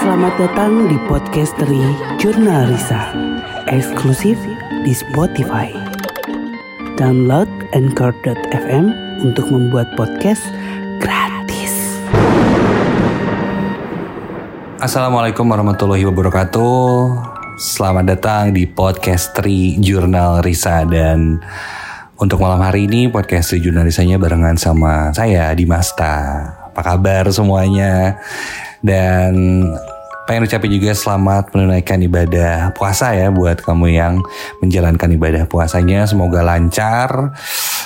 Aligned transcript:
Selamat 0.00 0.32
datang 0.40 0.88
di 0.88 0.96
podcast 1.12 1.52
dari 1.60 1.84
Jurnal 2.16 2.72
Risa, 2.72 3.12
eksklusif 3.68 4.40
di 4.80 4.92
Spotify. 4.96 5.68
Download 6.96 7.44
Anchor.fm 7.76 8.88
untuk 9.20 9.52
membuat 9.52 9.92
podcast 9.92 10.40
gratis. 11.04 12.00
Assalamualaikum 14.80 15.44
warahmatullahi 15.44 16.08
wabarakatuh. 16.08 17.12
Selamat 17.60 18.08
datang 18.08 18.56
di 18.56 18.64
podcast 18.64 19.36
Tri 19.36 19.76
Jurnal 19.84 20.40
Risa 20.40 20.88
dan 20.88 21.44
untuk 22.16 22.40
malam 22.40 22.64
hari 22.64 22.88
ini 22.88 23.12
podcast 23.12 23.52
Tri 23.52 23.60
Jurnal 23.60 23.84
Risanya 23.84 24.16
barengan 24.16 24.56
sama 24.56 25.12
saya 25.12 25.52
Dimasta. 25.52 26.40
Apa 26.72 26.96
kabar 26.96 27.28
semuanya? 27.28 28.16
Dan 28.82 29.64
pengen 30.26 30.46
ucapin 30.46 30.70
juga 30.70 30.94
selamat 30.94 31.50
menunaikan 31.54 31.98
ibadah 32.02 32.70
puasa 32.78 33.10
ya 33.14 33.30
buat 33.34 33.58
kamu 33.62 33.86
yang 33.90 34.22
menjalankan 34.62 35.10
ibadah 35.18 35.44
puasanya. 35.46 36.06
Semoga 36.06 36.42
lancar 36.42 37.34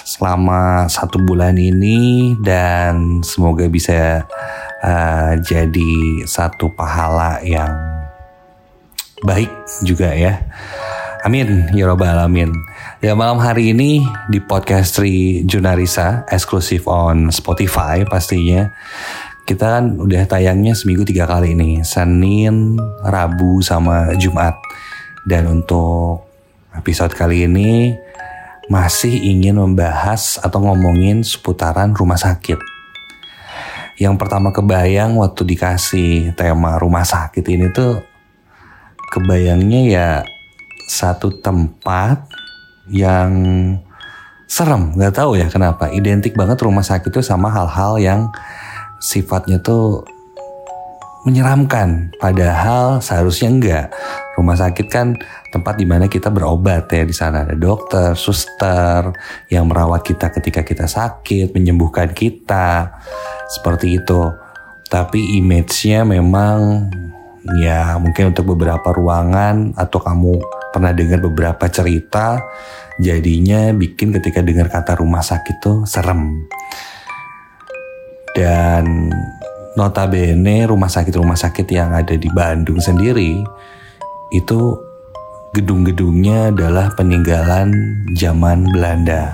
selama 0.06 0.86
satu 0.88 1.20
bulan 1.20 1.56
ini 1.56 2.36
dan 2.40 3.20
semoga 3.24 3.66
bisa 3.68 4.24
uh, 4.84 5.32
jadi 5.40 6.24
satu 6.24 6.72
pahala 6.72 7.40
yang 7.44 7.72
baik 9.24 9.50
juga 9.84 10.12
ya. 10.12 10.40
Amin 11.26 11.66
ya 11.74 11.90
robbal 11.90 12.14
alamin. 12.14 12.54
Ya 13.02 13.18
malam 13.18 13.42
hari 13.42 13.74
ini 13.74 14.06
di 14.30 14.38
podcast 14.38 14.94
Tri 14.94 15.42
Junarisa 15.42 16.22
eksklusif 16.30 16.86
on 16.86 17.34
Spotify 17.34 18.06
pastinya 18.06 18.70
kita 19.46 19.78
kan 19.78 19.94
udah 20.02 20.26
tayangnya 20.26 20.74
seminggu 20.74 21.06
tiga 21.06 21.22
kali 21.22 21.54
nih 21.54 21.86
Senin, 21.86 22.74
Rabu, 23.06 23.62
sama 23.62 24.10
Jumat. 24.18 24.58
Dan 25.22 25.46
untuk 25.46 26.26
episode 26.74 27.14
kali 27.14 27.46
ini 27.46 27.94
masih 28.66 29.14
ingin 29.14 29.62
membahas 29.62 30.42
atau 30.42 30.58
ngomongin 30.66 31.22
seputaran 31.22 31.94
rumah 31.94 32.18
sakit. 32.18 32.58
Yang 33.96 34.14
pertama 34.18 34.50
kebayang 34.50 35.14
waktu 35.14 35.46
dikasih 35.46 36.34
tema 36.34 36.76
rumah 36.82 37.06
sakit 37.06 37.46
ini 37.46 37.70
tuh 37.70 38.02
kebayangnya 39.14 39.80
ya 39.86 40.08
satu 40.90 41.30
tempat 41.38 42.26
yang 42.90 43.30
serem. 44.50 44.90
Nggak 44.98 45.14
tahu 45.22 45.38
ya 45.38 45.46
kenapa. 45.46 45.86
Identik 45.94 46.34
banget 46.34 46.58
rumah 46.66 46.82
sakit 46.82 47.14
itu 47.14 47.22
sama 47.22 47.46
hal-hal 47.48 47.98
yang 48.02 48.20
sifatnya 49.00 49.60
tuh 49.60 50.04
menyeramkan 51.26 52.14
padahal 52.22 53.02
seharusnya 53.02 53.50
enggak 53.50 53.86
rumah 54.38 54.54
sakit 54.54 54.86
kan 54.86 55.18
tempat 55.50 55.74
di 55.80 55.88
mana 55.88 56.06
kita 56.06 56.28
berobat 56.28 56.86
ya 56.92 57.02
di 57.02 57.16
sana 57.16 57.42
ada 57.42 57.56
dokter, 57.56 58.12
suster 58.14 59.10
yang 59.48 59.66
merawat 59.66 60.04
kita 60.04 60.28
ketika 60.28 60.60
kita 60.60 60.86
sakit, 60.86 61.50
menyembuhkan 61.56 62.12
kita 62.12 62.94
seperti 63.48 63.98
itu. 63.98 64.30
Tapi 64.86 65.40
image-nya 65.42 66.06
memang 66.06 66.86
ya 67.58 67.98
mungkin 67.98 68.30
untuk 68.30 68.54
beberapa 68.54 68.92
ruangan 68.94 69.74
atau 69.74 69.98
kamu 69.98 70.32
pernah 70.70 70.92
dengar 70.92 71.18
beberapa 71.24 71.66
cerita 71.66 72.38
jadinya 73.00 73.72
bikin 73.72 74.14
ketika 74.20 74.44
dengar 74.44 74.68
kata 74.70 75.00
rumah 75.00 75.24
sakit 75.24 75.56
tuh 75.58 75.82
serem. 75.88 76.46
Dan 78.36 79.08
notabene 79.80 80.68
rumah 80.68 80.92
sakit-rumah 80.92 81.40
sakit 81.40 81.64
yang 81.72 81.96
ada 81.96 82.12
di 82.12 82.28
Bandung 82.28 82.76
sendiri 82.84 83.40
itu 84.28 84.60
gedung-gedungnya 85.56 86.52
adalah 86.52 86.92
peninggalan 86.92 87.72
zaman 88.12 88.68
Belanda. 88.68 89.32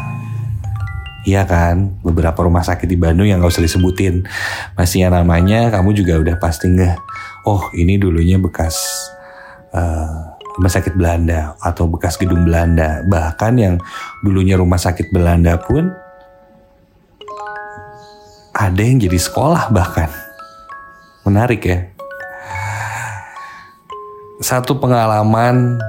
Iya 1.22 1.46
kan, 1.46 1.98
beberapa 2.02 2.46
rumah 2.46 2.66
sakit 2.66 2.86
di 2.86 2.98
Bandung 2.98 3.30
yang 3.30 3.38
gak 3.42 3.54
usah 3.54 3.66
disebutin. 3.66 4.26
Masih 4.74 5.06
yang 5.06 5.14
namanya 5.14 5.70
kamu 5.70 5.94
juga 5.94 6.18
udah 6.18 6.38
pasti 6.38 6.70
nggak. 6.70 6.98
Oh 7.46 7.70
ini 7.74 7.98
dulunya 7.98 8.38
bekas 8.38 8.78
uh, 9.70 10.34
rumah 10.58 10.70
sakit 10.70 10.98
Belanda 10.98 11.54
atau 11.62 11.86
bekas 11.86 12.18
gedung 12.18 12.42
Belanda. 12.42 13.06
Bahkan 13.06 13.52
yang 13.54 13.74
dulunya 14.22 14.58
rumah 14.58 14.78
sakit 14.78 15.14
Belanda 15.14 15.58
pun 15.62 15.90
ada 18.52 18.80
yang 18.84 19.00
jadi 19.00 19.16
sekolah 19.16 19.72
bahkan. 19.72 20.12
Menarik 21.24 21.64
ya. 21.64 21.88
Satu 24.42 24.76
pengalaman 24.76 25.80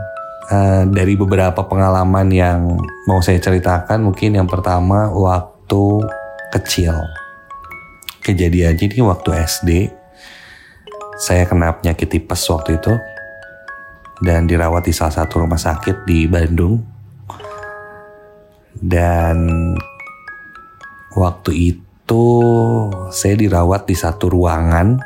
uh, 0.47 0.83
dari 0.87 1.19
beberapa 1.19 1.65
pengalaman 1.67 2.29
yang 2.31 2.79
mau 3.09 3.19
saya 3.19 3.41
ceritakan 3.41 4.07
mungkin 4.07 4.39
yang 4.39 4.47
pertama 4.47 5.11
waktu 5.11 6.07
kecil. 6.55 6.95
Kejadian 8.23 8.79
ini 8.79 9.03
waktu 9.03 9.29
SD. 9.43 9.69
Saya 11.19 11.45
kena 11.45 11.77
penyakit 11.77 12.09
tipes 12.09 12.41
waktu 12.49 12.79
itu 12.79 12.93
dan 14.23 14.47
dirawat 14.47 14.87
di 14.87 14.93
salah 14.95 15.13
satu 15.13 15.43
rumah 15.43 15.59
sakit 15.59 16.07
di 16.07 16.25
Bandung. 16.29 16.79
Dan 18.73 19.37
waktu 21.15 21.51
itu 21.53 21.92
itu 22.03 22.27
saya 23.15 23.39
dirawat 23.39 23.87
di 23.87 23.95
satu 23.95 24.27
ruangan. 24.27 24.99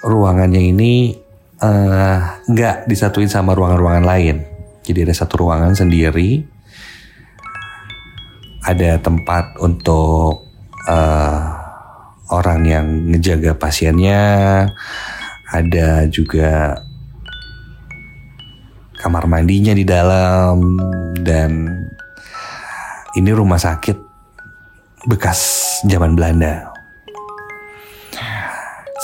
Ruangannya 0.00 0.72
ini 0.72 1.12
nggak 2.48 2.76
uh, 2.80 2.86
disatuin 2.88 3.28
sama 3.28 3.52
ruangan-ruangan 3.52 4.08
lain. 4.08 4.36
Jadi 4.88 5.04
ada 5.04 5.12
satu 5.12 5.44
ruangan 5.44 5.76
sendiri. 5.76 6.48
Ada 8.64 9.04
tempat 9.04 9.60
untuk 9.60 10.48
uh, 10.88 11.40
orang 12.32 12.60
yang 12.64 12.86
ngejaga 13.12 13.52
pasiennya. 13.52 14.64
Ada 15.52 16.08
juga 16.08 16.80
kamar 18.96 19.28
mandinya 19.28 19.76
di 19.76 19.84
dalam 19.84 20.56
dan 21.20 21.68
ini 23.12 23.30
rumah 23.36 23.60
sakit 23.60 24.07
bekas 25.08 25.40
zaman 25.88 26.12
Belanda. 26.12 26.68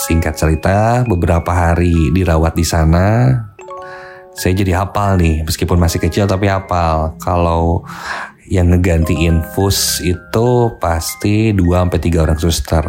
Singkat 0.04 0.36
cerita, 0.36 1.00
beberapa 1.08 1.48
hari 1.48 2.12
dirawat 2.12 2.52
di 2.52 2.66
sana, 2.66 3.32
saya 4.36 4.52
jadi 4.52 4.84
hafal 4.84 5.16
nih, 5.16 5.48
meskipun 5.48 5.80
masih 5.80 6.04
kecil 6.04 6.28
tapi 6.28 6.44
hafal. 6.52 7.16
Kalau 7.24 7.88
yang 8.52 8.68
ngeganti 8.68 9.16
infus 9.24 10.04
itu 10.04 10.76
pasti 10.76 11.56
2 11.56 11.88
sampai 11.88 11.96
3 11.96 12.20
orang 12.20 12.36
suster. 12.36 12.84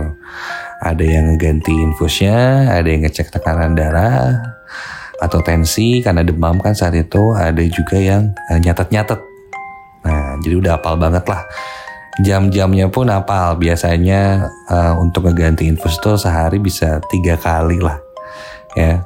Ada 0.84 1.06
yang 1.08 1.32
ngeganti 1.32 1.72
infusnya, 1.72 2.68
ada 2.68 2.92
yang 2.92 3.08
ngecek 3.08 3.32
tekanan 3.32 3.80
darah 3.80 4.44
atau 5.24 5.40
tensi 5.40 6.04
karena 6.04 6.20
demam 6.28 6.60
kan 6.60 6.76
saat 6.76 7.00
itu, 7.00 7.32
ada 7.32 7.64
juga 7.64 7.96
yang 7.96 8.36
eh, 8.52 8.60
nyatet-nyatet. 8.60 9.24
Nah, 10.04 10.36
jadi 10.44 10.60
udah 10.60 10.72
hafal 10.76 11.00
banget 11.00 11.24
lah 11.32 11.48
jam-jamnya 12.22 12.88
pun 12.88 13.12
apal. 13.12 13.60
Biasanya 13.60 14.52
uh, 14.70 14.94
untuk 15.02 15.28
ngeganti 15.28 15.68
infus 15.68 16.00
tuh 16.00 16.16
sehari 16.16 16.62
bisa 16.62 17.04
tiga 17.12 17.36
kali 17.36 17.82
lah 17.82 18.00
ya. 18.78 19.04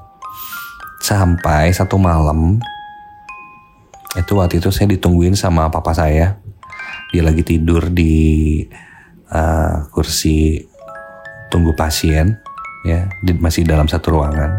Sampai 1.00 1.72
satu 1.72 1.96
malam 1.96 2.60
itu 4.18 4.34
waktu 4.36 4.60
itu 4.60 4.70
saya 4.70 4.92
ditungguin 4.94 5.34
sama 5.34 5.72
papa 5.72 5.96
saya. 5.96 6.38
Dia 7.10 7.26
lagi 7.26 7.42
tidur 7.42 7.90
di 7.90 8.62
uh, 9.34 9.90
kursi 9.90 10.62
tunggu 11.50 11.74
pasien 11.74 12.38
ya 12.86 13.10
masih 13.42 13.66
dalam 13.66 13.90
satu 13.90 14.14
ruangan. 14.14 14.54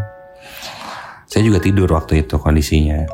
Saya 1.31 1.47
juga 1.47 1.63
tidur 1.63 1.87
waktu 1.95 2.27
itu 2.27 2.35
kondisinya. 2.35 3.07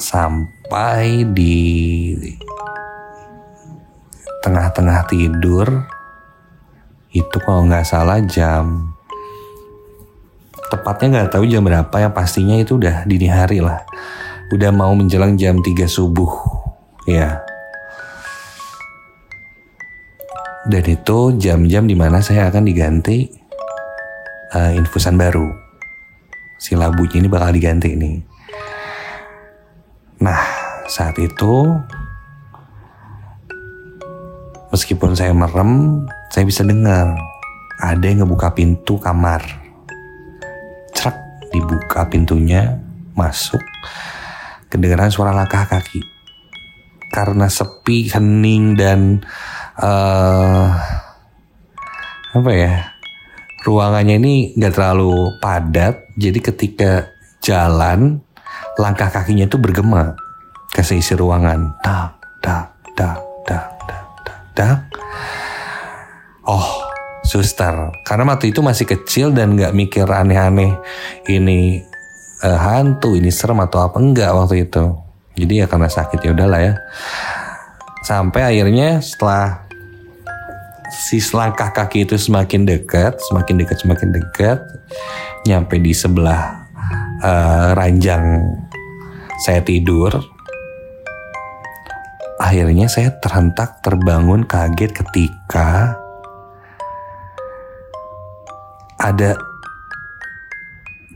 Sampai 0.00 0.59
di 1.34 2.14
tengah-tengah 4.40 5.04
tidur 5.10 5.66
itu 7.10 7.36
kalau 7.42 7.66
nggak 7.66 7.82
salah 7.82 8.22
jam 8.22 8.94
tepatnya 10.70 11.26
nggak 11.26 11.30
tahu 11.34 11.44
jam 11.50 11.66
berapa 11.66 11.90
yang 11.98 12.14
pastinya 12.14 12.54
itu 12.54 12.78
udah 12.78 13.02
dini 13.02 13.26
hari 13.26 13.58
lah. 13.58 13.82
Udah 14.54 14.70
mau 14.70 14.94
menjelang 14.94 15.34
jam 15.34 15.58
3 15.58 15.90
subuh 15.90 16.30
ya. 17.10 17.42
Dan 20.70 20.84
itu 20.86 21.18
jam-jam 21.34 21.90
di 21.90 21.98
mana 21.98 22.22
saya 22.22 22.46
akan 22.46 22.62
diganti 22.62 23.26
uh, 24.54 24.70
infusan 24.70 25.18
baru. 25.18 25.50
Si 26.62 26.78
labunya 26.78 27.18
ini 27.18 27.26
bakal 27.26 27.50
diganti 27.50 27.98
nih. 27.98 28.16
Nah 30.22 30.59
saat 30.90 31.14
itu 31.22 31.78
Meskipun 34.70 35.18
saya 35.18 35.34
merem, 35.34 36.06
saya 36.30 36.46
bisa 36.46 36.62
dengar 36.62 37.18
ada 37.82 38.04
yang 38.06 38.22
ngebuka 38.22 38.54
pintu 38.54 39.02
kamar. 39.02 39.42
Cerak 40.94 41.18
dibuka 41.50 42.06
pintunya, 42.06 42.78
masuk. 43.18 43.58
Kedengaran 44.70 45.10
suara 45.10 45.34
langkah 45.34 45.66
kaki. 45.66 45.98
Karena 47.10 47.50
sepi, 47.50 48.14
hening 48.14 48.78
dan 48.78 49.26
uh, 49.74 50.70
apa 52.30 52.50
ya? 52.54 52.94
Ruangannya 53.66 54.22
ini 54.22 54.54
nggak 54.54 54.74
terlalu 54.78 55.34
padat, 55.42 56.14
jadi 56.14 56.38
ketika 56.38 57.10
jalan 57.42 58.22
langkah 58.78 59.10
kakinya 59.10 59.50
itu 59.50 59.58
bergema 59.58 60.14
ke 60.70 60.82
seisi 60.86 61.18
ruangan. 61.18 61.74
Tak, 61.82 62.10
tak, 62.42 62.64
tak, 62.94 63.18
tak, 63.46 63.66
tak, 64.24 64.38
tak. 64.54 64.78
Oh, 66.46 66.90
suster. 67.26 67.94
Karena 68.06 68.26
waktu 68.26 68.50
itu 68.50 68.62
masih 68.62 68.86
kecil 68.86 69.30
dan 69.34 69.54
nggak 69.54 69.74
mikir 69.74 70.06
aneh-aneh. 70.06 70.74
Ini 71.26 71.82
uh, 72.42 72.58
hantu, 72.58 73.14
ini 73.14 73.30
serem 73.30 73.62
atau 73.62 73.86
apa 73.86 73.98
enggak 74.02 74.30
waktu 74.34 74.66
itu. 74.66 74.96
Jadi 75.38 75.62
ya 75.62 75.66
karena 75.70 75.86
sakit 75.86 76.18
ya 76.22 76.30
udahlah 76.34 76.60
ya. 76.60 76.74
Sampai 78.02 78.42
akhirnya 78.42 78.98
setelah 78.98 79.70
si 80.90 81.22
langkah 81.30 81.70
kaki 81.70 82.08
itu 82.08 82.18
semakin 82.18 82.66
dekat, 82.66 83.20
semakin 83.30 83.62
dekat, 83.62 83.78
semakin 83.78 84.08
dekat, 84.10 84.58
nyampe 85.46 85.78
di 85.78 85.94
sebelah 85.94 86.66
uh, 87.22 87.78
ranjang 87.78 88.42
saya 89.46 89.62
tidur. 89.62 90.39
Akhirnya 92.50 92.90
saya 92.90 93.14
terhentak 93.14 93.78
terbangun 93.78 94.42
kaget 94.42 94.90
ketika 94.90 95.94
ada 98.98 99.38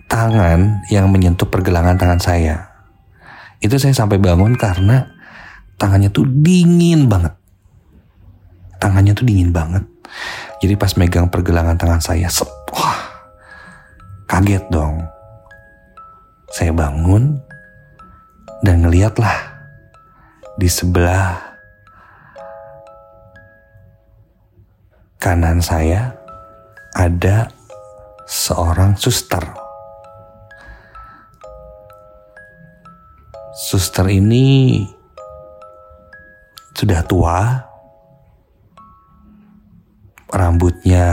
tangan 0.06 0.86
yang 0.94 1.10
menyentuh 1.10 1.50
pergelangan 1.50 1.98
tangan 1.98 2.22
saya. 2.22 2.70
Itu 3.58 3.82
saya 3.82 3.90
sampai 3.90 4.22
bangun 4.22 4.54
karena 4.54 5.10
tangannya 5.74 6.14
tuh 6.14 6.22
dingin 6.22 7.10
banget. 7.10 7.34
Tangannya 8.78 9.18
tuh 9.18 9.26
dingin 9.26 9.50
banget. 9.50 9.82
Jadi 10.62 10.78
pas 10.78 10.94
megang 10.94 11.34
pergelangan 11.34 11.74
tangan 11.74 11.98
saya, 11.98 12.30
sep, 12.30 12.46
wah, 12.70 13.26
kaget 14.30 14.62
dong. 14.70 15.02
Saya 16.54 16.70
bangun 16.70 17.42
dan 18.62 18.86
ngeliatlah 18.86 19.53
di 20.54 20.70
sebelah 20.70 21.54
kanan 25.18 25.58
saya 25.58 26.14
ada 26.94 27.50
seorang 28.28 28.94
suster. 28.94 29.42
Suster 33.54 34.06
ini 34.10 34.82
sudah 36.74 37.00
tua, 37.06 37.38
rambutnya 40.28 41.06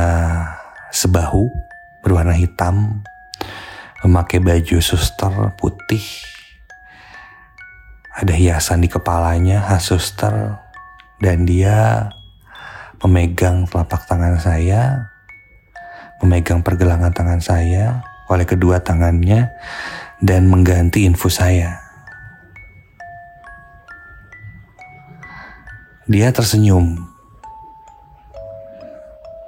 sebahu 0.92 1.48
berwarna 2.04 2.36
hitam, 2.36 3.06
memakai 4.04 4.44
baju 4.44 4.82
suster 4.84 5.32
putih, 5.56 6.04
ada 8.12 8.34
hiasan 8.36 8.84
di 8.84 8.90
kepalanya 8.92 9.64
khas 9.64 9.88
suster, 9.88 10.60
dan 11.24 11.48
dia 11.48 12.12
memegang 13.00 13.66
telapak 13.66 14.04
tangan 14.06 14.36
saya, 14.38 15.10
memegang 16.20 16.60
pergelangan 16.62 17.16
tangan 17.16 17.42
saya 17.42 18.04
oleh 18.28 18.44
kedua 18.44 18.84
tangannya, 18.84 19.52
dan 20.20 20.52
mengganti 20.52 21.08
infus 21.08 21.40
saya. 21.40 21.82
Dia 26.06 26.30
tersenyum. 26.36 27.08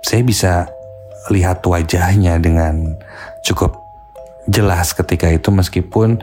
Saya 0.03 0.23
bisa 0.23 0.53
lihat 1.31 1.63
wajahnya 1.63 2.39
dengan 2.39 2.95
cukup 3.43 3.79
jelas 4.47 4.91
ketika 4.91 5.31
itu 5.31 5.51
meskipun 5.51 6.19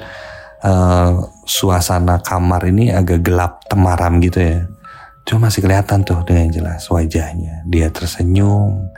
uh, 0.64 1.26
suasana 1.44 2.20
kamar 2.20 2.68
ini 2.68 2.92
agak 2.92 3.24
gelap 3.24 3.64
temaram 3.68 4.20
gitu 4.22 4.40
ya. 4.40 4.60
Cuma 5.28 5.48
masih 5.48 5.62
kelihatan 5.62 6.02
tuh 6.02 6.20
dengan 6.24 6.48
jelas 6.50 6.88
wajahnya. 6.88 7.64
Dia 7.68 7.92
tersenyum. 7.92 8.88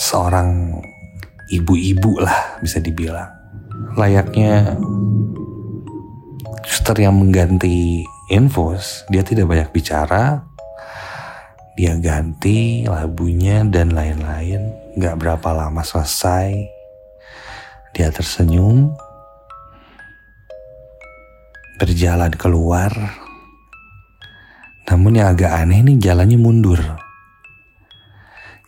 Seorang 0.00 0.80
ibu-ibu 1.52 2.20
lah 2.20 2.60
bisa 2.60 2.80
dibilang. 2.80 3.28
Layaknya 3.96 4.76
suster 6.64 6.96
yang 7.00 7.18
mengganti 7.18 8.04
infus, 8.30 9.04
dia 9.10 9.24
tidak 9.24 9.50
banyak 9.50 9.68
bicara. 9.72 10.46
Dia 11.74 11.96
ganti 11.96 12.84
labunya 12.84 13.64
dan 13.64 13.96
lain-lain. 13.96 14.68
Gak 15.00 15.16
berapa 15.16 15.48
lama 15.56 15.80
selesai 15.80 16.80
dia 17.90 18.08
tersenyum, 18.14 18.94
berjalan 21.80 22.28
keluar. 22.36 22.92
Namun 24.92 25.16
yang 25.16 25.32
agak 25.32 25.48
aneh 25.48 25.80
nih 25.80 25.96
jalannya 25.96 26.36
mundur. 26.36 26.84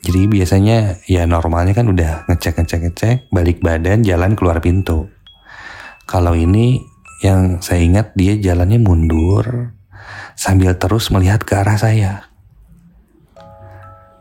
Jadi 0.02 0.26
biasanya 0.26 1.04
ya 1.06 1.28
normalnya 1.28 1.76
kan 1.76 1.92
udah 1.92 2.26
ngecek 2.26 2.58
ngecek 2.58 2.80
ngecek, 2.88 3.16
balik 3.28 3.60
badan, 3.60 4.02
jalan 4.02 4.32
keluar 4.32 4.58
pintu. 4.64 5.12
Kalau 6.08 6.32
ini 6.32 6.80
yang 7.22 7.62
saya 7.62 7.84
ingat 7.84 8.16
dia 8.18 8.34
jalannya 8.34 8.82
mundur 8.82 9.76
sambil 10.34 10.74
terus 10.74 11.12
melihat 11.14 11.44
ke 11.46 11.54
arah 11.54 11.78
saya. 11.78 12.26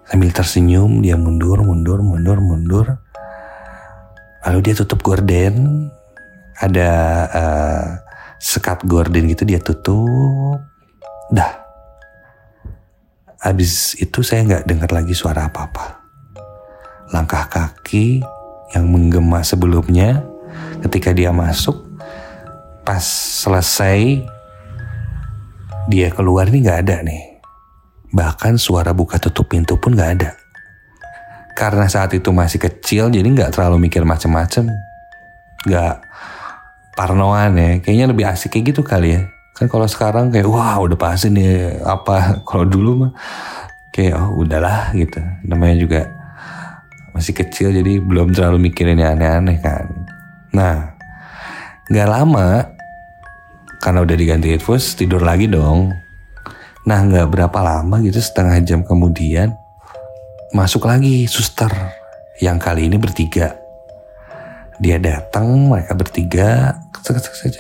Sambil 0.06 0.36
tersenyum 0.36 1.00
dia 1.00 1.16
mundur, 1.16 1.64
mundur, 1.64 2.04
mundur, 2.04 2.38
mundur. 2.44 2.88
Lalu 4.46 4.60
dia 4.70 4.74
tutup 4.78 5.02
gorden, 5.02 5.88
ada 6.60 6.92
uh, 7.32 7.86
sekat 8.42 8.82
gorden 8.90 9.30
gitu 9.30 9.46
dia 9.46 9.62
tutup. 9.62 10.58
Dah. 11.30 11.62
Habis 13.42 13.98
itu 14.02 14.26
saya 14.26 14.42
nggak 14.46 14.66
dengar 14.66 14.90
lagi 14.90 15.14
suara 15.14 15.46
apa-apa. 15.46 16.02
Langkah 17.14 17.46
kaki 17.46 18.22
yang 18.74 18.90
menggema 18.90 19.46
sebelumnya 19.46 20.26
ketika 20.82 21.14
dia 21.14 21.30
masuk, 21.30 21.78
pas 22.82 23.02
selesai 23.46 24.26
dia 25.90 26.10
keluar 26.10 26.50
ini 26.50 26.66
nggak 26.66 26.80
ada 26.90 26.98
nih. 27.06 27.22
Bahkan 28.10 28.58
suara 28.58 28.92
buka 28.92 29.22
tutup 29.22 29.54
pintu 29.54 29.78
pun 29.78 29.94
nggak 29.94 30.12
ada 30.18 30.42
karena 31.62 31.86
saat 31.86 32.10
itu 32.16 32.32
masih 32.32 32.58
kecil 32.58 33.12
jadi 33.12 33.22
nggak 33.22 33.54
terlalu 33.54 33.86
mikir 33.86 34.02
macem-macem 34.02 34.72
nggak 35.68 35.96
parnoan 36.98 37.56
ya. 37.58 37.72
Kayaknya 37.80 38.06
lebih 38.12 38.26
asik 38.28 38.56
kayak 38.56 38.76
gitu 38.76 38.82
kali 38.82 39.20
ya. 39.20 39.22
Kan 39.56 39.68
kalau 39.68 39.86
sekarang 39.86 40.32
kayak 40.32 40.48
wah 40.48 40.80
udah 40.80 40.98
pasti 40.98 41.30
nih 41.30 41.82
apa. 41.84 42.34
Kalau 42.48 42.66
dulu 42.66 43.06
mah 43.06 43.12
kayak 43.94 44.16
oh 44.18 44.42
udahlah 44.42 44.96
gitu. 44.96 45.20
Namanya 45.46 45.76
juga 45.78 46.02
masih 47.12 47.36
kecil 47.36 47.76
jadi 47.76 48.00
belum 48.00 48.32
terlalu 48.32 48.72
mikirin 48.72 48.98
yang 48.98 49.20
aneh-aneh 49.20 49.60
kan. 49.60 49.86
Nah 50.56 50.96
nggak 51.92 52.08
lama 52.08 52.72
karena 53.84 54.00
udah 54.00 54.16
diganti 54.16 54.56
infus 54.56 54.96
tidur 54.96 55.22
lagi 55.22 55.52
dong. 55.52 55.92
Nah 56.88 57.00
nggak 57.06 57.28
berapa 57.30 57.60
lama 57.62 58.00
gitu 58.02 58.18
setengah 58.18 58.58
jam 58.64 58.82
kemudian 58.82 59.54
Masuk 60.52 60.84
lagi 60.84 61.32
suster 61.32 61.72
yang 62.44 62.60
kali 62.60 62.92
ini 62.92 63.00
bertiga. 63.00 63.56
Dia 64.82 64.98
datang, 64.98 65.70
mereka 65.70 65.94
bertiga, 65.94 66.82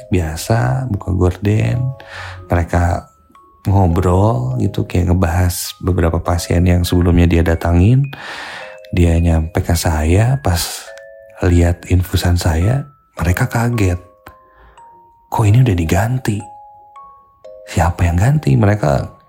biasa, 0.09 0.89
buka 0.89 1.09
gorden. 1.13 1.93
Mereka 2.49 3.13
ngobrol 3.69 4.57
gitu, 4.57 4.89
kayak 4.89 5.13
ngebahas 5.13 5.77
beberapa 5.85 6.17
pasien 6.17 6.65
yang 6.65 6.81
sebelumnya 6.81 7.29
dia 7.29 7.45
datangin. 7.45 8.09
Dia 8.89 9.21
nyampe 9.21 9.61
ke 9.61 9.77
saya, 9.77 10.41
pas 10.41 10.81
lihat 11.45 11.85
infusan 11.93 12.41
saya, 12.41 12.89
mereka 13.21 13.45
kaget. 13.45 14.01
Kok 15.29 15.45
ini 15.45 15.61
udah 15.61 15.77
diganti? 15.77 16.41
Siapa 17.69 18.09
yang 18.09 18.17
ganti? 18.17 18.57
Mereka 18.57 19.21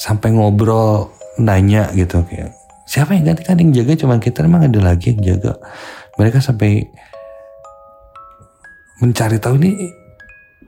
sampai 0.00 0.32
ngobrol 0.32 1.12
nanya 1.36 1.92
gitu 1.92 2.24
kayak 2.24 2.52
siapa 2.88 3.16
yang 3.16 3.32
ganti 3.32 3.42
kan 3.44 3.60
yang 3.60 3.72
jaga 3.72 3.92
cuma 3.98 4.16
kita 4.20 4.44
emang 4.44 4.68
ada 4.68 4.80
lagi 4.80 5.16
yang 5.16 5.36
jaga 5.36 5.52
mereka 6.16 6.40
sampai 6.40 6.84
mencari 9.00 9.36
tahu 9.36 9.60
ini 9.60 9.92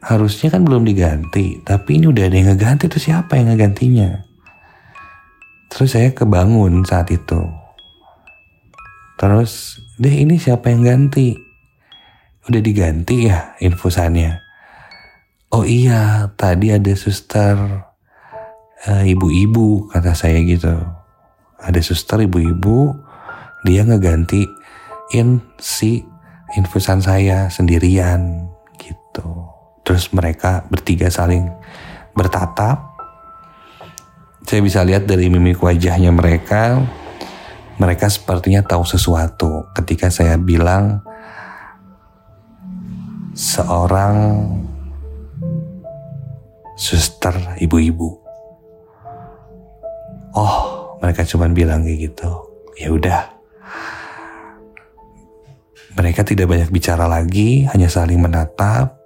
harusnya 0.05 0.52
kan 0.52 0.62
belum 0.62 0.85
diganti 0.85 1.64
tapi 1.64 1.99
ini 1.99 2.07
udah 2.09 2.25
ada 2.28 2.37
yang 2.37 2.49
ngeganti 2.55 2.87
itu 2.87 3.11
siapa 3.11 3.35
yang 3.40 3.50
ngegantinya 3.50 4.28
Terus 5.69 5.95
saya 5.95 6.11
kebangun 6.17 6.83
saat 6.88 7.12
itu. 7.12 7.45
Terus, 9.21 9.76
deh 10.00 10.25
ini 10.25 10.40
siapa 10.40 10.73
yang 10.73 10.83
ganti? 10.83 11.37
Udah 12.49 12.61
diganti 12.64 13.28
ya 13.28 13.52
infusannya? 13.61 14.40
Oh 15.52 15.64
iya, 15.69 16.33
tadi 16.37 16.73
ada 16.73 16.93
suster 16.97 17.57
uh, 18.88 19.05
ibu-ibu 19.05 19.93
kata 19.93 20.17
saya 20.17 20.40
gitu. 20.45 20.73
Ada 21.61 21.81
suster 21.85 22.25
ibu-ibu, 22.25 22.97
dia 23.67 23.85
ngegantiin 25.09 25.41
si 25.57 26.05
infusan 26.57 27.00
saya 27.00 27.49
sendirian 27.49 28.49
gitu. 28.77 29.49
Terus 29.85 30.12
mereka 30.12 30.69
bertiga 30.69 31.09
saling 31.09 31.49
bertatap. 32.12 32.93
Saya 34.45 34.61
bisa 34.65 34.81
lihat 34.85 35.05
dari 35.05 35.29
mimik 35.29 35.61
wajahnya 35.61 36.09
mereka, 36.09 36.81
mereka 37.77 38.09
sepertinya 38.09 38.65
tahu 38.65 38.85
sesuatu 38.85 39.69
ketika 39.77 40.09
saya 40.09 40.41
bilang 40.41 41.05
seorang 43.37 44.49
suster 46.77 47.37
ibu-ibu. 47.61 48.09
Oh, 50.33 50.57
mereka 51.00 51.29
cuma 51.29 51.49
bilang 51.53 51.85
kayak 51.85 52.12
gitu. 52.12 52.31
Ya 52.81 52.88
udah. 52.88 53.38
Mereka 55.97 56.21
tidak 56.26 56.52
banyak 56.52 56.68
bicara 56.68 57.09
lagi, 57.09 57.64
hanya 57.73 57.88
saling 57.88 58.21
menatap, 58.21 58.99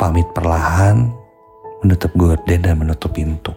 pamit 0.00 0.24
perlahan, 0.32 1.12
menutup 1.84 2.12
gorden 2.16 2.60
dan 2.64 2.76
menutup 2.80 3.12
pintu. 3.12 3.52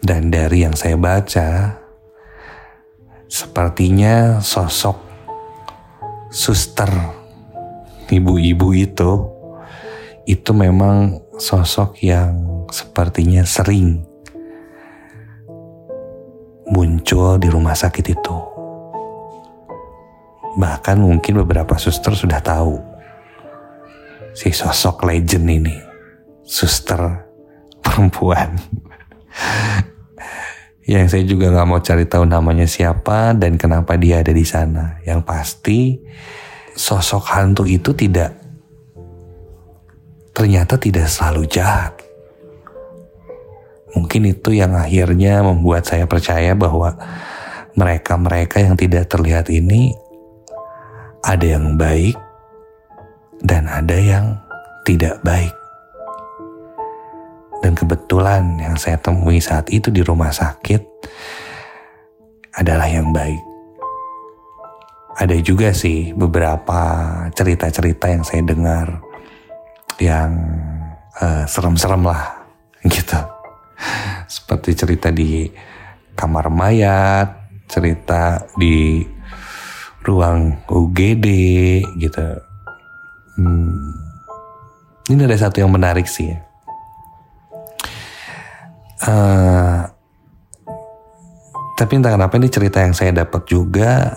Dan 0.00 0.30
dari 0.30 0.62
yang 0.62 0.78
saya 0.78 0.94
baca, 0.94 1.76
sepertinya 3.26 4.38
sosok 4.42 5.10
suster 6.30 6.90
ibu-ibu 8.10 8.74
itu 8.74 9.12
itu 10.26 10.50
memang 10.54 11.18
sosok 11.38 11.98
yang 12.02 12.66
sepertinya 12.70 13.42
sering 13.42 14.02
muncul 16.70 17.38
di 17.38 17.50
rumah 17.50 17.74
sakit 17.74 18.06
itu. 18.14 18.49
Bahkan 20.58 20.98
mungkin 20.98 21.46
beberapa 21.46 21.78
suster 21.78 22.16
sudah 22.16 22.42
tahu 22.42 22.80
si 24.34 24.50
sosok 24.50 25.06
legend 25.06 25.46
ini, 25.46 25.76
suster 26.42 26.98
perempuan 27.82 28.58
yang 30.90 31.06
saya 31.06 31.22
juga 31.22 31.54
nggak 31.54 31.68
mau 31.70 31.78
cari 31.78 32.02
tahu 32.02 32.26
namanya 32.26 32.66
siapa 32.66 33.30
dan 33.38 33.54
kenapa 33.54 33.94
dia 33.94 34.26
ada 34.26 34.34
di 34.34 34.42
sana. 34.42 34.98
Yang 35.06 35.20
pasti 35.22 35.80
sosok 36.74 37.30
hantu 37.30 37.62
itu 37.70 37.94
tidak 37.94 38.34
ternyata 40.34 40.80
tidak 40.80 41.06
selalu 41.06 41.46
jahat. 41.46 41.94
Mungkin 43.94 44.34
itu 44.34 44.54
yang 44.54 44.74
akhirnya 44.74 45.42
membuat 45.42 45.86
saya 45.86 46.06
percaya 46.06 46.54
bahwa 46.54 46.94
mereka-mereka 47.74 48.62
yang 48.62 48.74
tidak 48.74 49.10
terlihat 49.10 49.50
ini 49.50 49.94
ada 51.20 51.44
yang 51.44 51.76
baik 51.76 52.16
dan 53.44 53.68
ada 53.68 53.96
yang 53.96 54.36
tidak 54.88 55.20
baik. 55.20 55.52
Dan 57.60 57.76
kebetulan 57.76 58.56
yang 58.56 58.76
saya 58.80 58.96
temui 58.96 59.36
saat 59.36 59.68
itu 59.68 59.92
di 59.92 60.00
rumah 60.00 60.32
sakit 60.32 60.80
adalah 62.56 62.88
yang 62.88 63.12
baik. 63.12 63.40
Ada 65.20 65.36
juga 65.44 65.68
sih 65.76 66.16
beberapa 66.16 66.80
cerita-cerita 67.36 68.08
yang 68.08 68.24
saya 68.24 68.40
dengar 68.40 69.04
yang 70.00 70.32
uh, 71.20 71.44
serem-serem 71.44 72.00
lah 72.08 72.48
gitu. 72.88 73.20
Seperti 74.24 74.72
cerita 74.72 75.12
di 75.12 75.44
kamar 76.16 76.48
mayat, 76.48 77.28
cerita 77.68 78.40
di 78.56 79.04
ruang 80.04 80.60
UGD 80.68 81.26
gitu. 82.00 82.26
Hmm. 83.36 83.96
Ini 85.10 85.26
ada 85.26 85.36
satu 85.36 85.58
yang 85.58 85.72
menarik 85.74 86.06
sih 86.06 86.30
ya 86.30 86.50
Uh, 89.00 89.88
tapi 91.72 91.96
entah 91.96 92.12
kenapa 92.12 92.36
ini 92.36 92.52
cerita 92.52 92.84
yang 92.84 92.92
saya 92.92 93.16
dapat 93.16 93.48
juga 93.48 94.12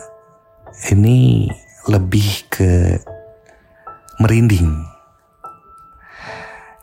ini 0.92 1.48
lebih 1.88 2.52
ke 2.52 3.00
merinding. 4.20 4.84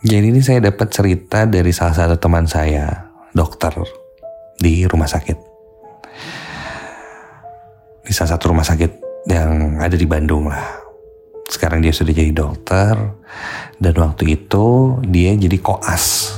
Jadi 0.01 0.33
ini 0.33 0.41
saya 0.41 0.65
dapat 0.65 0.89
cerita 0.89 1.45
dari 1.45 1.69
salah 1.77 1.93
satu 1.93 2.17
teman 2.17 2.49
saya, 2.49 3.13
dokter 3.37 3.77
di 4.57 4.89
rumah 4.89 5.05
sakit. 5.05 5.50
Di 8.11 8.13
salah 8.13 8.35
satu 8.35 8.51
rumah 8.51 8.67
sakit 8.67 9.23
yang 9.31 9.79
ada 9.79 9.95
di 9.95 10.11
Bandung 10.11 10.51
lah. 10.51 10.83
Sekarang 11.47 11.79
dia 11.79 11.95
sudah 11.95 12.11
jadi 12.11 12.35
dokter 12.35 12.99
dan 13.79 13.95
waktu 13.95 14.35
itu 14.35 14.99
dia 15.07 15.39
jadi 15.39 15.59
koas 15.63 16.35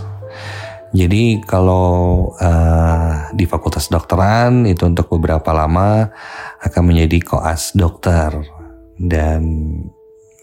jadi 0.93 1.41
kalau 1.49 2.29
uh, 2.37 3.33
di 3.33 3.49
Fakultas 3.49 3.89
Dokteran 3.89 4.69
itu 4.69 4.85
untuk 4.85 5.09
beberapa 5.17 5.49
lama 5.57 6.13
akan 6.61 6.83
menjadi 6.85 7.19
koas 7.25 7.73
dokter 7.73 8.29
dan 9.01 9.41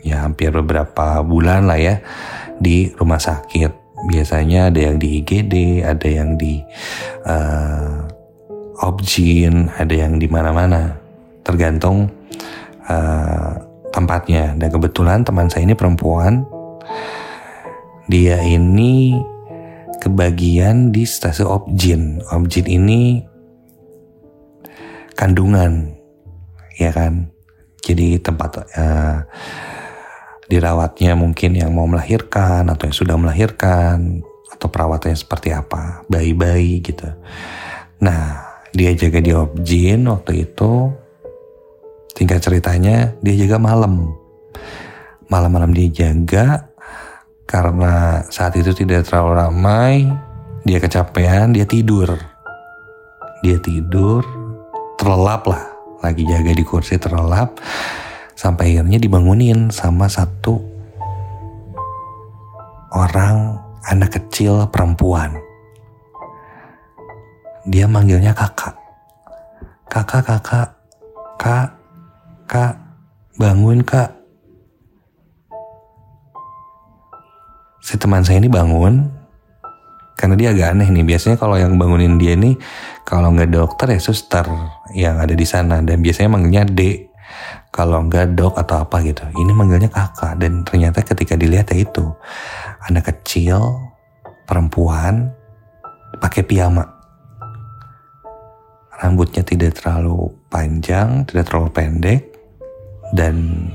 ya 0.02 0.26
hampir 0.26 0.50
beberapa 0.50 1.22
bulan 1.22 1.70
lah 1.70 1.78
ya 1.78 1.96
di 2.58 2.90
rumah 2.98 3.22
sakit. 3.22 3.78
Biasanya 4.10 4.74
ada 4.74 4.90
yang 4.90 4.98
di 4.98 5.22
IGD, 5.22 5.86
ada 5.86 6.08
yang 6.10 6.34
di 6.34 6.58
uh, 7.30 8.10
Objin, 8.80 9.70
ada 9.78 9.92
yang 9.94 10.18
di 10.18 10.26
mana-mana. 10.26 10.98
Tergantung 11.44 12.12
uh, 12.86 13.52
tempatnya. 13.90 14.54
Dan 14.58 14.70
kebetulan 14.70 15.26
teman 15.26 15.50
saya 15.50 15.66
ini 15.66 15.76
perempuan. 15.76 16.46
Dia 18.10 18.42
ini 18.42 19.20
kebagian 20.02 20.90
di 20.90 21.06
stasiun 21.06 21.46
Objin. 21.46 22.02
Objin 22.34 22.66
ini 22.66 23.22
kandungan, 25.14 25.94
ya 26.80 26.90
kan? 26.96 27.30
Jadi 27.84 28.18
tempat 28.18 28.66
uh, 28.80 29.28
dirawatnya 30.50 31.14
mungkin 31.14 31.54
yang 31.54 31.76
mau 31.76 31.86
melahirkan 31.86 32.66
atau 32.72 32.90
yang 32.90 32.98
sudah 32.98 33.16
melahirkan 33.20 34.26
atau 34.50 34.68
perawatannya 34.68 35.20
seperti 35.20 35.54
apa, 35.54 36.02
bayi-bayi 36.10 36.82
gitu. 36.82 37.06
Nah, 38.02 38.42
dia 38.74 38.96
jaga 38.98 39.22
di 39.22 39.32
Objin 39.36 40.10
waktu 40.10 40.50
itu. 40.50 40.90
Tingkat 42.20 42.44
ceritanya 42.44 43.16
dia 43.24 43.36
jaga 43.40 43.56
malam. 43.56 44.12
Malam-malam 45.32 45.72
dia 45.72 45.88
jaga, 45.88 46.68
karena 47.48 48.28
saat 48.28 48.60
itu 48.60 48.76
tidak 48.76 49.08
terlalu 49.08 49.40
ramai, 49.40 49.94
dia 50.68 50.84
kecapean, 50.84 51.56
dia 51.56 51.64
tidur. 51.64 52.12
Dia 53.40 53.56
tidur, 53.64 54.28
terlelap 55.00 55.48
lah, 55.48 55.64
lagi 56.04 56.28
jaga 56.28 56.52
di 56.52 56.66
kursi 56.68 57.00
terlelap, 57.00 57.56
sampai 58.36 58.76
akhirnya 58.76 59.00
dibangunin 59.00 59.72
sama 59.72 60.12
satu 60.12 60.60
orang 62.92 63.64
anak 63.88 64.20
kecil 64.20 64.68
perempuan. 64.68 65.40
Dia 67.64 67.88
manggilnya 67.88 68.36
kakak. 68.36 68.76
Kakak, 69.88 70.28
kakak, 70.28 70.70
kak, 71.40 71.79
kak, 72.50 72.82
bangun 73.38 73.86
kak, 73.86 74.10
si 77.78 77.94
teman 78.02 78.26
saya 78.26 78.42
ini 78.42 78.50
bangun. 78.50 79.06
Karena 80.18 80.36
dia 80.36 80.52
agak 80.52 80.76
aneh 80.76 80.90
nih. 80.92 81.06
Biasanya 81.06 81.38
kalau 81.40 81.56
yang 81.56 81.80
bangunin 81.80 82.20
dia 82.20 82.36
ini 82.36 82.58
kalau 83.08 83.32
nggak 83.32 83.56
dokter 83.56 83.96
ya 83.96 84.02
suster 84.04 84.44
yang 84.92 85.16
ada 85.16 85.32
di 85.32 85.48
sana. 85.48 85.80
Dan 85.80 86.04
biasanya 86.04 86.28
manggilnya 86.36 86.68
D. 86.68 87.08
Kalau 87.72 88.04
nggak 88.04 88.36
dok 88.36 88.60
atau 88.60 88.84
apa 88.84 89.00
gitu. 89.06 89.24
Ini 89.32 89.56
manggilnya 89.56 89.88
kakak. 89.88 90.44
Dan 90.44 90.68
ternyata 90.68 91.06
ketika 91.08 91.40
dilihat 91.40 91.72
ya 91.72 91.88
itu 91.88 92.04
anak 92.84 93.16
kecil 93.16 93.64
perempuan 94.44 95.32
pakai 96.20 96.44
piyama. 96.44 96.84
Rambutnya 99.00 99.48
tidak 99.48 99.80
terlalu 99.80 100.36
panjang 100.50 101.24
tidak 101.30 101.48
terlalu 101.48 101.70
pendek 101.72 102.29
dan 103.14 103.68